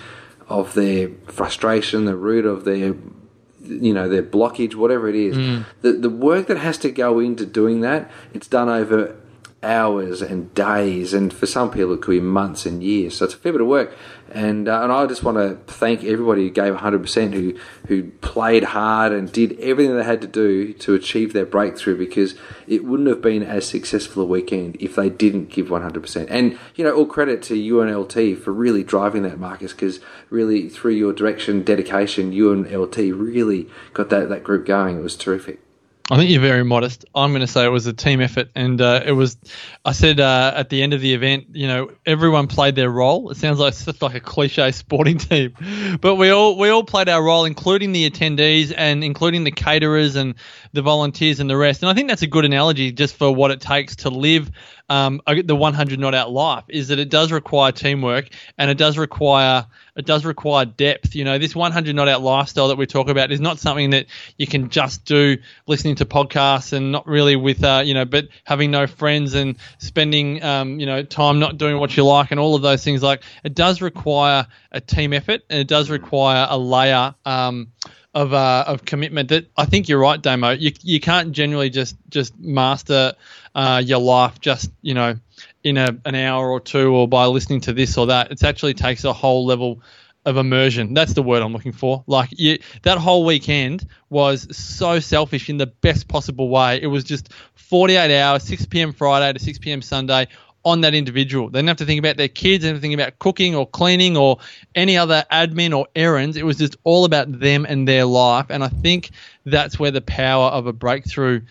of 0.48 0.74
their 0.74 1.10
frustration, 1.28 2.06
the 2.06 2.16
root 2.16 2.46
of 2.46 2.66
their 2.66 2.96
you 3.64 3.94
know 3.94 4.10
their 4.10 4.24
blockage, 4.24 4.76
whatever 4.76 5.08
it 5.08 5.16
is. 5.16 5.38
Mm. 5.38 5.66
The 5.82 5.94
the 5.94 6.10
work 6.10 6.48
that 6.48 6.58
has 6.58 6.78
to 6.80 6.92
go 6.92 7.20
into 7.20 7.46
doing 7.46 7.82
that, 7.82 8.10
it's 8.34 8.48
done 8.48 8.70
over 8.70 9.16
hours 9.64 10.22
and 10.22 10.54
days, 10.56 11.14
and 11.14 11.32
for 11.32 11.46
some 11.46 11.70
people 11.70 11.94
it 11.94 12.02
could 12.02 12.12
be 12.12 12.20
months 12.20 12.66
and 12.66 12.84
years. 12.84 13.18
So 13.18 13.26
it's 13.26 13.34
a 13.34 13.38
fair 13.38 13.52
bit 13.52 13.62
of 13.62 13.68
work. 13.68 13.96
And 14.32 14.68
uh, 14.68 14.82
and 14.82 14.92
I 14.92 15.06
just 15.08 15.24
want 15.24 15.38
to 15.38 15.56
thank 15.72 16.04
everybody 16.04 16.44
who 16.44 16.50
gave 16.50 16.74
100%, 16.74 17.34
who 17.34 17.60
who 17.88 18.12
played 18.22 18.64
hard 18.64 19.12
and 19.12 19.32
did 19.32 19.60
everything 19.60 19.96
they 19.96 20.04
had 20.04 20.22
to 20.22 20.28
do 20.28 20.74
to 20.74 20.94
achieve 20.94 21.34
their 21.34 21.46
breakthrough, 21.46 21.98
because 21.98 22.36
it 22.66 22.86
wouldn't 22.86 23.10
have 23.10 23.22
been 23.22 23.44
as 23.44 23.68
successful 23.68 24.24
a 24.24 24.26
weekend 24.26 24.78
if 24.80 24.96
they 24.96 25.10
didn't 25.10 25.50
give 25.50 25.68
100%. 25.68 26.28
And 26.30 26.58
you 26.76 26.84
know, 26.84 26.96
all 26.96 27.06
credit 27.06 27.42
to 27.44 27.54
UNLT 27.54 28.38
for 28.40 28.52
really 28.52 28.84
driving 28.84 29.24
that, 29.24 29.40
Marcus, 29.40 29.74
because 29.74 30.00
really 30.30 30.70
through 30.70 30.94
your 30.94 31.14
direction, 31.14 31.64
dedication, 31.64 32.32
UNLT 32.32 32.98
really 33.18 33.70
got 33.94 34.10
that 34.10 34.30
that 34.30 34.44
group 34.44 34.66
going. 34.66 34.98
It 34.98 35.04
was 35.04 35.16
terrific. 35.16 35.60
I 36.12 36.18
think 36.18 36.30
you're 36.30 36.42
very 36.42 36.66
modest. 36.66 37.06
I'm 37.16 37.32
going 37.32 37.40
to 37.40 37.48
say 37.48 37.64
it 37.64 37.70
was 37.70 37.88
a 37.88 37.94
team 37.94 38.20
effort, 38.20 38.50
and 38.54 38.82
uh, 38.82 39.02
it 39.06 39.14
was. 39.14 39.38
I 39.86 39.94
said 39.94 40.20
uh, 40.20 40.52
at 40.54 40.68
the 40.68 40.84
end 40.84 40.92
of 40.92 41.00
the 41.00 41.14
event, 41.14 41.46
you 41.54 41.68
know, 41.68 41.90
everyone 42.06 42.48
played 42.48 42.76
their 42.76 42.90
role. 42.90 43.30
It 43.30 43.38
sounds 43.38 43.60
like 43.60 43.74
such 43.74 44.02
like 44.02 44.16
a 44.16 44.20
cliche 44.20 44.74
sporting 44.74 45.18
team, 45.20 45.54
but 46.02 46.16
we 46.16 46.30
all 46.30 46.58
we 46.58 46.68
all 46.68 46.84
played 46.84 47.08
our 47.08 47.24
role, 47.24 47.46
including 47.46 47.94
the 47.94 48.10
attendees 48.10 48.74
and 48.76 49.06
including 49.06 49.46
the 49.46 49.52
caterers 49.52 50.18
and 50.18 50.36
the 50.74 50.82
volunteers 50.82 51.40
and 51.40 51.50
the 51.50 51.56
rest. 51.56 51.82
And 51.82 51.90
I 51.90 51.94
think 51.94 52.10
that's 52.10 52.24
a 52.24 52.28
good 52.28 52.44
analogy 52.44 52.92
just 52.92 53.16
for 53.16 53.34
what 53.34 53.52
it 53.52 53.62
takes 53.62 53.96
to 53.98 54.10
live 54.10 54.52
um, 54.92 55.22
the 55.26 55.56
100 55.56 56.00
not 56.00 56.14
out 56.14 56.32
life. 56.34 56.66
Is 56.68 56.90
that 56.90 57.00
it 57.00 57.10
does 57.10 57.32
require 57.32 57.72
teamwork 57.72 58.28
and 58.58 58.70
it 58.70 58.78
does 58.78 58.98
require 58.98 59.66
it 59.96 60.06
does 60.06 60.26
require 60.26 60.66
depth. 60.66 61.16
You 61.16 61.24
know, 61.24 61.38
this 61.38 61.56
100 61.56 61.96
not 61.96 62.10
out 62.10 62.22
lifestyle 62.22 62.68
that 62.68 62.78
we 62.78 62.88
talk 62.88 63.08
about 63.08 63.32
is 63.32 63.40
not 63.40 63.58
something 63.58 63.92
that 63.92 64.08
you 64.38 64.48
can 64.48 64.70
just 64.70 65.06
do 65.06 65.38
listening 65.66 65.96
to 65.96 66.06
podcasts 66.06 66.74
and 66.74 66.92
not 66.92 67.08
really 67.08 67.38
with, 67.38 67.64
uh, 67.64 67.84
you 67.86 67.94
know, 67.94 68.04
but 68.04 68.28
having 68.44 68.72
no 68.72 68.86
friends 68.86 69.34
and 69.34 69.58
spending, 69.78 70.44
um, 70.44 70.78
you 70.80 70.86
know, 70.86 71.04
time 71.04 71.40
not 71.40 71.58
doing 71.58 71.80
what 71.80 71.96
you 71.96 72.04
like 72.04 72.32
and 72.32 72.40
all 72.40 72.56
of 72.56 72.62
those 72.62 72.84
things. 72.84 73.02
Like 73.02 73.24
it 73.46 73.56
does 73.56 73.82
require 73.82 74.46
a 74.74 74.82
team 74.82 75.14
effort 75.14 75.42
and 75.50 75.60
it 75.60 75.68
does 75.68 75.90
require 75.90 76.48
a 76.50 76.58
layer. 76.58 77.16
Um, 77.26 77.72
of 78.14 78.34
uh, 78.34 78.66
of 78.68 78.86
commitment 78.86 79.30
that 79.30 79.50
I 79.56 79.66
think 79.66 79.88
you're 79.88 80.00
right, 80.00 80.22
Damo. 80.22 80.52
You 80.52 80.72
you 80.82 81.00
can't 81.00 81.32
generally 81.32 81.70
just 81.70 81.96
just 82.10 82.38
master 82.40 83.14
uh, 83.56 83.82
your 83.86 84.00
life 84.00 84.40
just 84.42 84.72
you 84.82 84.94
know 84.94 85.18
in 85.64 85.78
a 85.78 85.98
an 86.06 86.16
hour 86.16 86.50
or 86.50 86.60
two 86.60 86.94
or 86.94 87.08
by 87.08 87.26
listening 87.26 87.62
to 87.62 87.74
this 87.74 87.98
or 87.98 88.08
that. 88.08 88.32
It 88.32 88.44
actually 88.44 88.74
takes 88.74 89.04
a 89.04 89.14
whole 89.14 89.46
level 89.46 89.82
of 90.26 90.38
immersion. 90.38 90.94
That's 90.94 91.14
the 91.14 91.24
word 91.24 91.42
I'm 91.42 91.54
looking 91.54 91.72
for. 91.72 92.04
Like 92.06 92.30
you, 92.32 92.60
that 92.84 92.98
whole 92.98 93.26
weekend 93.26 93.88
was 94.10 94.56
so 94.56 95.00
selfish 95.00 95.50
in 95.50 95.58
the 95.58 95.68
best 95.68 96.08
possible 96.08 96.50
way. 96.50 96.82
It 96.82 96.88
was 96.88 97.04
just 97.04 97.34
48 97.56 98.20
hours, 98.20 98.44
6 98.44 98.66
p.m. 98.68 98.94
Friday 98.94 99.34
to 99.34 99.40
6 99.44 99.58
p.m. 99.60 99.82
Sunday 99.82 100.28
on 100.64 100.82
that 100.82 100.94
individual. 100.94 101.50
They 101.50 101.60
didn't 101.60 101.70
have 101.70 101.78
to 101.78 101.86
think 101.86 102.00
about 102.00 102.18
their 102.18 102.28
kids, 102.28 102.66
think 102.66 102.94
about 102.94 103.20
cooking 103.20 103.56
or 103.56 103.68
cleaning 103.68 104.18
or 104.18 104.38
any 104.76 104.98
other 104.98 105.26
admin 105.32 105.76
or 105.76 105.88
errands. 105.96 106.38
It 106.38 106.46
was 106.46 106.58
just 106.58 106.78
all 106.84 107.06
about 107.06 107.40
them 107.40 107.66
and 107.68 107.88
their 107.88 108.06
life. 108.06 108.48
And 108.50 108.64
I 108.64 108.70
think 108.70 109.12
that's 109.46 109.80
where 109.80 109.92
the 109.92 110.02
power 110.02 110.48
of 110.48 110.68
a 110.68 110.74
breakthrough 110.74 111.42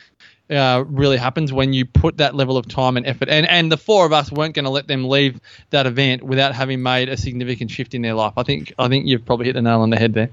uh, 0.51 0.85
really 0.89 1.17
happens 1.17 1.53
when 1.53 1.73
you 1.73 1.85
put 1.85 2.17
that 2.17 2.35
level 2.35 2.57
of 2.57 2.67
time 2.67 2.97
and 2.97 3.07
effort. 3.07 3.29
And 3.29 3.47
and 3.49 3.71
the 3.71 3.77
four 3.77 4.05
of 4.05 4.13
us 4.13 4.33
weren't 4.33 4.55
going 4.55 4.65
to 4.65 4.71
let 4.71 4.89
them 4.89 5.09
leave 5.09 5.41
that 5.71 5.87
event 5.87 6.23
without 6.23 6.55
having 6.55 6.83
made 6.83 7.09
a 7.09 7.17
significant 7.17 7.71
shift 7.71 7.95
in 7.95 8.03
their 8.03 8.15
life. 8.15 8.33
I 8.37 8.43
think 8.43 8.73
I 8.79 8.89
think 8.89 9.07
you've 9.07 9.25
probably 9.25 9.47
hit 9.47 9.55
the 9.55 9.63
nail 9.63 9.81
on 9.81 9.91
the 9.91 9.97
head 9.97 10.15
there. 10.15 10.31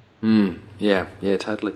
Yeah, 0.79 1.05
yeah, 1.21 1.37
totally. 1.37 1.73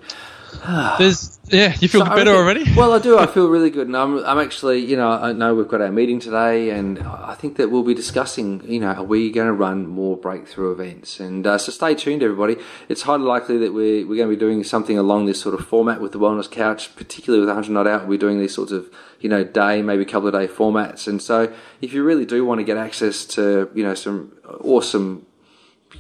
There's 1.00 1.40
yeah, 1.48 1.76
you 1.82 1.90
feel 1.90 2.06
So 2.06 2.10
better 2.16 2.32
reckon- 2.32 2.36
already. 2.36 2.64
Well, 2.76 2.94
I 2.94 3.00
do. 3.00 3.18
I 3.20 3.26
feel 3.28 3.50
really 3.50 3.70
good, 3.70 3.88
and 3.88 3.98
I'm, 3.98 4.24
I'm 4.26 4.40
actually, 4.40 4.80
you 4.80 4.96
know, 4.96 5.10
I 5.10 5.34
know 5.34 5.54
we've 5.54 5.68
got 5.68 5.82
our 5.82 5.92
meeting 5.92 6.20
today, 6.20 6.70
and 6.70 7.00
I 7.00 7.36
think 7.36 7.58
that 7.58 7.70
we'll 7.70 7.84
be 7.84 7.94
discussing, 7.94 8.62
you 8.66 8.80
know, 8.80 8.92
are 8.94 9.04
we 9.04 9.32
going 9.32 9.48
to 9.48 9.54
run 9.54 9.86
more 9.88 10.16
breakthrough 10.16 10.72
events? 10.72 11.20
And 11.20 11.46
uh, 11.46 11.58
so 11.58 11.72
stay 11.74 11.94
tuned, 11.94 12.24
everybody. 12.24 12.56
It's 12.88 13.02
highly 13.02 13.24
likely 13.24 13.58
that 13.60 13.74
we're, 13.74 14.08
we're 14.08 14.16
going 14.16 14.30
to 14.30 14.36
be 14.36 14.40
doing 14.40 14.64
something 14.64 14.98
along 14.98 15.26
this 15.26 15.42
sort 15.42 15.54
of 15.60 15.68
format 15.68 16.00
with 16.00 16.14
the 16.14 16.20
Wellness 16.20 16.50
Couch, 16.50 16.96
particularly 16.96 17.42
with 17.42 17.50
100 17.50 17.72
Not 17.72 17.86
Out. 17.88 18.08
We're 18.08 18.18
doing 18.18 18.40
these 18.40 18.54
sorts 18.56 18.72
of, 18.72 18.90
you 19.20 19.28
know, 19.28 19.44
day, 19.44 19.82
maybe 19.82 20.06
couple 20.06 20.28
of 20.30 20.34
day 20.34 20.48
formats. 20.48 21.06
And 21.08 21.22
so 21.22 21.54
if 21.82 21.92
you 21.94 22.04
really 22.04 22.26
do 22.26 22.46
want 22.46 22.60
to 22.60 22.64
get 22.64 22.78
access 22.78 23.26
to, 23.26 23.70
you 23.76 23.84
know, 23.84 23.94
some 23.96 24.32
awesome 24.62 25.26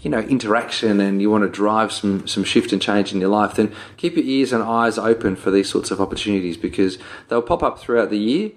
you 0.02 0.10
know 0.10 0.20
interaction 0.20 1.00
and 1.00 1.22
you 1.22 1.30
want 1.30 1.44
to 1.44 1.50
drive 1.50 1.92
some 1.92 2.28
some 2.28 2.44
shift 2.44 2.72
and 2.74 2.82
change 2.82 3.14
in 3.14 3.20
your 3.20 3.30
life, 3.30 3.56
then 3.56 3.74
keep 3.98 4.16
your 4.16 4.26
ears 4.26 4.54
and 4.54 4.64
eyes 4.64 4.98
open 4.98 5.36
for 5.36 5.52
these 5.52 5.70
sorts 5.70 5.92
of 5.92 6.02
opportunities 6.02 6.58
because 6.58 6.98
they'll 7.28 7.42
pop 7.42 7.64
up 7.64 7.80
throughout 7.80 8.10
the 8.10 8.18
year, 8.18 8.52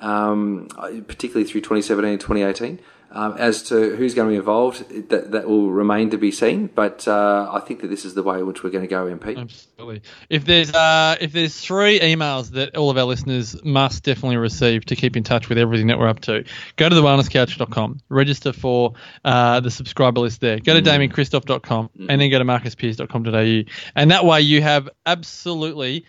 um, 0.00 0.68
particularly 1.06 1.48
through 1.48 1.60
2017 1.60 2.12
and 2.12 2.20
2018. 2.20 2.80
Um, 3.16 3.34
as 3.38 3.62
to 3.70 3.96
who's 3.96 4.12
going 4.12 4.28
to 4.28 4.32
be 4.32 4.36
involved, 4.36 5.08
that 5.08 5.30
that 5.30 5.48
will 5.48 5.72
remain 5.72 6.10
to 6.10 6.18
be 6.18 6.30
seen. 6.30 6.66
But 6.66 7.08
uh, 7.08 7.48
I 7.50 7.60
think 7.60 7.80
that 7.80 7.88
this 7.88 8.04
is 8.04 8.12
the 8.12 8.22
way 8.22 8.40
in 8.40 8.46
which 8.46 8.62
we're 8.62 8.68
going 8.68 8.84
to 8.84 8.88
go, 8.88 9.06
MP. 9.06 9.38
Absolutely. 9.38 10.02
If 10.28 10.44
there's 10.44 10.70
uh, 10.74 11.16
if 11.18 11.32
there's 11.32 11.58
three 11.58 11.98
emails 11.98 12.50
that 12.50 12.76
all 12.76 12.90
of 12.90 12.98
our 12.98 13.04
listeners 13.04 13.56
must 13.64 14.02
definitely 14.02 14.36
receive 14.36 14.84
to 14.86 14.96
keep 14.96 15.16
in 15.16 15.22
touch 15.22 15.48
with 15.48 15.56
everything 15.56 15.86
that 15.86 15.98
we're 15.98 16.08
up 16.08 16.20
to, 16.20 16.44
go 16.76 16.90
to 16.90 16.94
thewellnesscouch.com, 16.94 18.00
register 18.10 18.52
for 18.52 18.92
uh, 19.24 19.60
the 19.60 19.70
subscriber 19.70 20.20
list 20.20 20.42
there. 20.42 20.58
Go 20.58 20.74
to 20.74 20.82
damiankristof.com 20.82 21.88
and 22.10 22.20
then 22.20 22.30
go 22.30 22.38
to 22.38 22.44
marcuspearce.com.au. 22.44 23.70
And 23.94 24.10
that 24.10 24.26
way 24.26 24.42
you 24.42 24.60
have 24.60 24.90
absolutely 25.06 26.04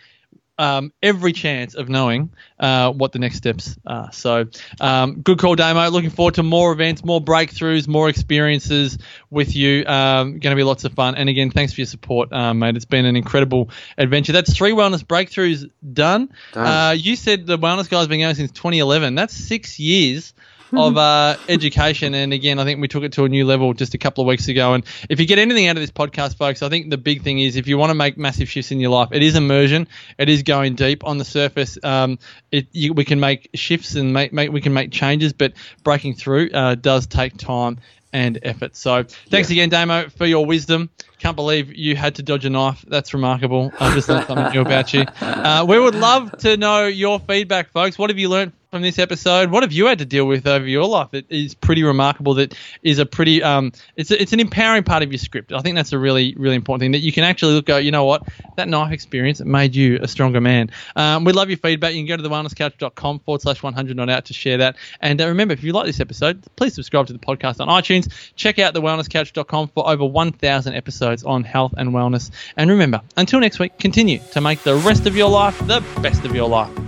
um, 0.58 0.92
every 1.02 1.32
chance 1.32 1.74
of 1.74 1.88
knowing 1.88 2.30
uh, 2.58 2.92
what 2.92 3.12
the 3.12 3.18
next 3.18 3.36
steps 3.36 3.76
are. 3.86 4.12
So, 4.12 4.46
um, 4.80 5.20
good 5.20 5.38
call, 5.38 5.54
Damo. 5.54 5.88
Looking 5.90 6.10
forward 6.10 6.34
to 6.34 6.42
more 6.42 6.72
events, 6.72 7.04
more 7.04 7.20
breakthroughs, 7.20 7.86
more 7.86 8.08
experiences 8.08 8.98
with 9.30 9.54
you. 9.54 9.84
Um, 9.86 10.38
going 10.38 10.54
to 10.54 10.56
be 10.56 10.64
lots 10.64 10.84
of 10.84 10.92
fun. 10.92 11.14
And 11.14 11.28
again, 11.28 11.50
thanks 11.50 11.72
for 11.72 11.80
your 11.80 11.86
support, 11.86 12.32
um, 12.32 12.58
mate. 12.58 12.76
It's 12.76 12.84
been 12.84 13.06
an 13.06 13.16
incredible 13.16 13.70
adventure. 13.96 14.32
That's 14.32 14.54
three 14.54 14.72
wellness 14.72 15.04
breakthroughs 15.04 15.70
done. 15.92 16.30
Done. 16.52 16.66
Uh, 16.66 16.92
you 16.92 17.16
said 17.16 17.46
the 17.46 17.58
wellness 17.58 17.88
guy's 17.88 18.08
been 18.08 18.20
going 18.20 18.34
since 18.34 18.50
2011. 18.50 19.14
That's 19.14 19.34
six 19.34 19.78
years. 19.78 20.34
Of 20.72 20.96
uh, 20.96 21.36
education. 21.48 22.14
And 22.14 22.32
again, 22.32 22.58
I 22.58 22.64
think 22.64 22.80
we 22.80 22.88
took 22.88 23.04
it 23.04 23.12
to 23.12 23.24
a 23.24 23.28
new 23.28 23.44
level 23.44 23.72
just 23.74 23.94
a 23.94 23.98
couple 23.98 24.22
of 24.22 24.28
weeks 24.28 24.48
ago. 24.48 24.74
And 24.74 24.84
if 25.08 25.20
you 25.20 25.26
get 25.26 25.38
anything 25.38 25.66
out 25.66 25.76
of 25.76 25.82
this 25.82 25.90
podcast, 25.90 26.36
folks, 26.36 26.62
I 26.62 26.68
think 26.68 26.90
the 26.90 26.98
big 26.98 27.22
thing 27.22 27.38
is 27.38 27.56
if 27.56 27.66
you 27.66 27.78
want 27.78 27.90
to 27.90 27.94
make 27.94 28.18
massive 28.18 28.48
shifts 28.48 28.70
in 28.70 28.80
your 28.80 28.90
life, 28.90 29.08
it 29.12 29.22
is 29.22 29.36
immersion. 29.36 29.88
It 30.18 30.28
is 30.28 30.42
going 30.42 30.74
deep 30.74 31.04
on 31.04 31.18
the 31.18 31.24
surface. 31.24 31.78
Um, 31.82 32.18
it 32.50 32.68
you, 32.72 32.92
we 32.92 33.04
can 33.04 33.20
make 33.20 33.50
shifts 33.54 33.94
and 33.94 34.12
make, 34.12 34.32
make 34.32 34.50
we 34.50 34.60
can 34.60 34.74
make 34.74 34.90
changes, 34.90 35.32
but 35.32 35.52
breaking 35.84 36.14
through 36.14 36.50
uh, 36.50 36.74
does 36.74 37.06
take 37.06 37.36
time 37.36 37.78
and 38.12 38.38
effort. 38.42 38.76
So 38.76 39.04
thanks 39.28 39.50
again, 39.50 39.68
Damo, 39.68 40.08
for 40.08 40.26
your 40.26 40.46
wisdom. 40.46 40.90
Can't 41.18 41.36
believe 41.36 41.74
you 41.74 41.96
had 41.96 42.14
to 42.16 42.22
dodge 42.22 42.44
a 42.44 42.50
knife. 42.50 42.84
That's 42.86 43.12
remarkable. 43.12 43.72
I 43.78 43.94
just 43.94 44.08
learned 44.08 44.26
something 44.26 44.52
new 44.52 44.60
about 44.60 44.94
you. 44.94 45.04
Uh, 45.38 45.64
we 45.66 45.78
would 45.78 45.94
love 45.94 46.36
to 46.38 46.56
know 46.56 46.86
your 46.86 47.20
feedback, 47.20 47.70
folks. 47.70 47.96
What 47.96 48.10
have 48.10 48.18
you 48.18 48.28
learned 48.28 48.52
from 48.70 48.82
this 48.82 48.98
episode? 48.98 49.50
What 49.50 49.62
have 49.62 49.72
you 49.72 49.86
had 49.86 49.98
to 49.98 50.04
deal 50.04 50.26
with 50.26 50.46
over 50.46 50.66
your 50.66 50.86
life? 50.86 51.14
It 51.14 51.26
is 51.30 51.54
pretty 51.54 51.82
remarkable. 51.82 52.34
That 52.34 52.54
is 52.82 52.98
a 52.98 53.06
pretty 53.06 53.42
um, 53.42 53.72
it's 53.96 54.10
a, 54.10 54.20
it's 54.20 54.32
an 54.32 54.40
empowering 54.40 54.84
part 54.84 55.02
of 55.02 55.10
your 55.10 55.18
script. 55.18 55.52
I 55.52 55.60
think 55.60 55.76
that's 55.76 55.92
a 55.92 55.98
really 55.98 56.34
really 56.36 56.56
important 56.56 56.80
thing 56.82 56.92
that 56.92 56.98
you 56.98 57.12
can 57.12 57.24
actually 57.24 57.54
look 57.54 57.68
at. 57.70 57.84
You 57.84 57.90
know 57.90 58.04
what? 58.04 58.28
That 58.56 58.68
knife 58.68 58.92
experience 58.92 59.40
made 59.40 59.74
you 59.74 59.98
a 60.02 60.08
stronger 60.08 60.40
man. 60.40 60.70
Um, 60.96 61.24
we 61.24 61.32
love 61.32 61.48
your 61.48 61.58
feedback. 61.58 61.94
You 61.94 62.04
can 62.04 62.16
go 62.16 62.22
to 62.22 62.28
thewellnesscouch.com 62.28 63.20
forward 63.20 63.42
slash 63.42 63.62
100 63.62 63.96
not 63.96 64.10
out 64.10 64.26
to 64.26 64.34
share 64.34 64.58
that. 64.58 64.76
And 65.00 65.20
uh, 65.20 65.28
remember, 65.28 65.54
if 65.54 65.62
you 65.62 65.72
like 65.72 65.86
this 65.86 66.00
episode, 66.00 66.44
please 66.56 66.74
subscribe 66.74 67.06
to 67.06 67.12
the 67.12 67.18
podcast 67.18 67.60
on 67.60 67.68
iTunes. 67.68 68.12
Check 68.36 68.58
out 68.58 68.74
thewellnesscouch.com 68.74 69.68
for 69.68 69.88
over 69.88 70.04
1,000 70.04 70.74
episodes 70.74 71.24
on 71.24 71.44
health 71.44 71.74
and 71.76 71.90
wellness. 71.90 72.30
And 72.56 72.70
remember, 72.70 73.00
until 73.16 73.40
next 73.40 73.58
week, 73.58 73.78
continue 73.78 74.20
to 74.32 74.40
make 74.40 74.62
the 74.62 74.76
rest 74.76 75.06
of 75.06 75.16
your 75.16 75.30
life 75.30 75.58
the 75.66 75.82
best 76.00 76.24
of 76.24 76.34
your 76.34 76.48
life. 76.48 76.87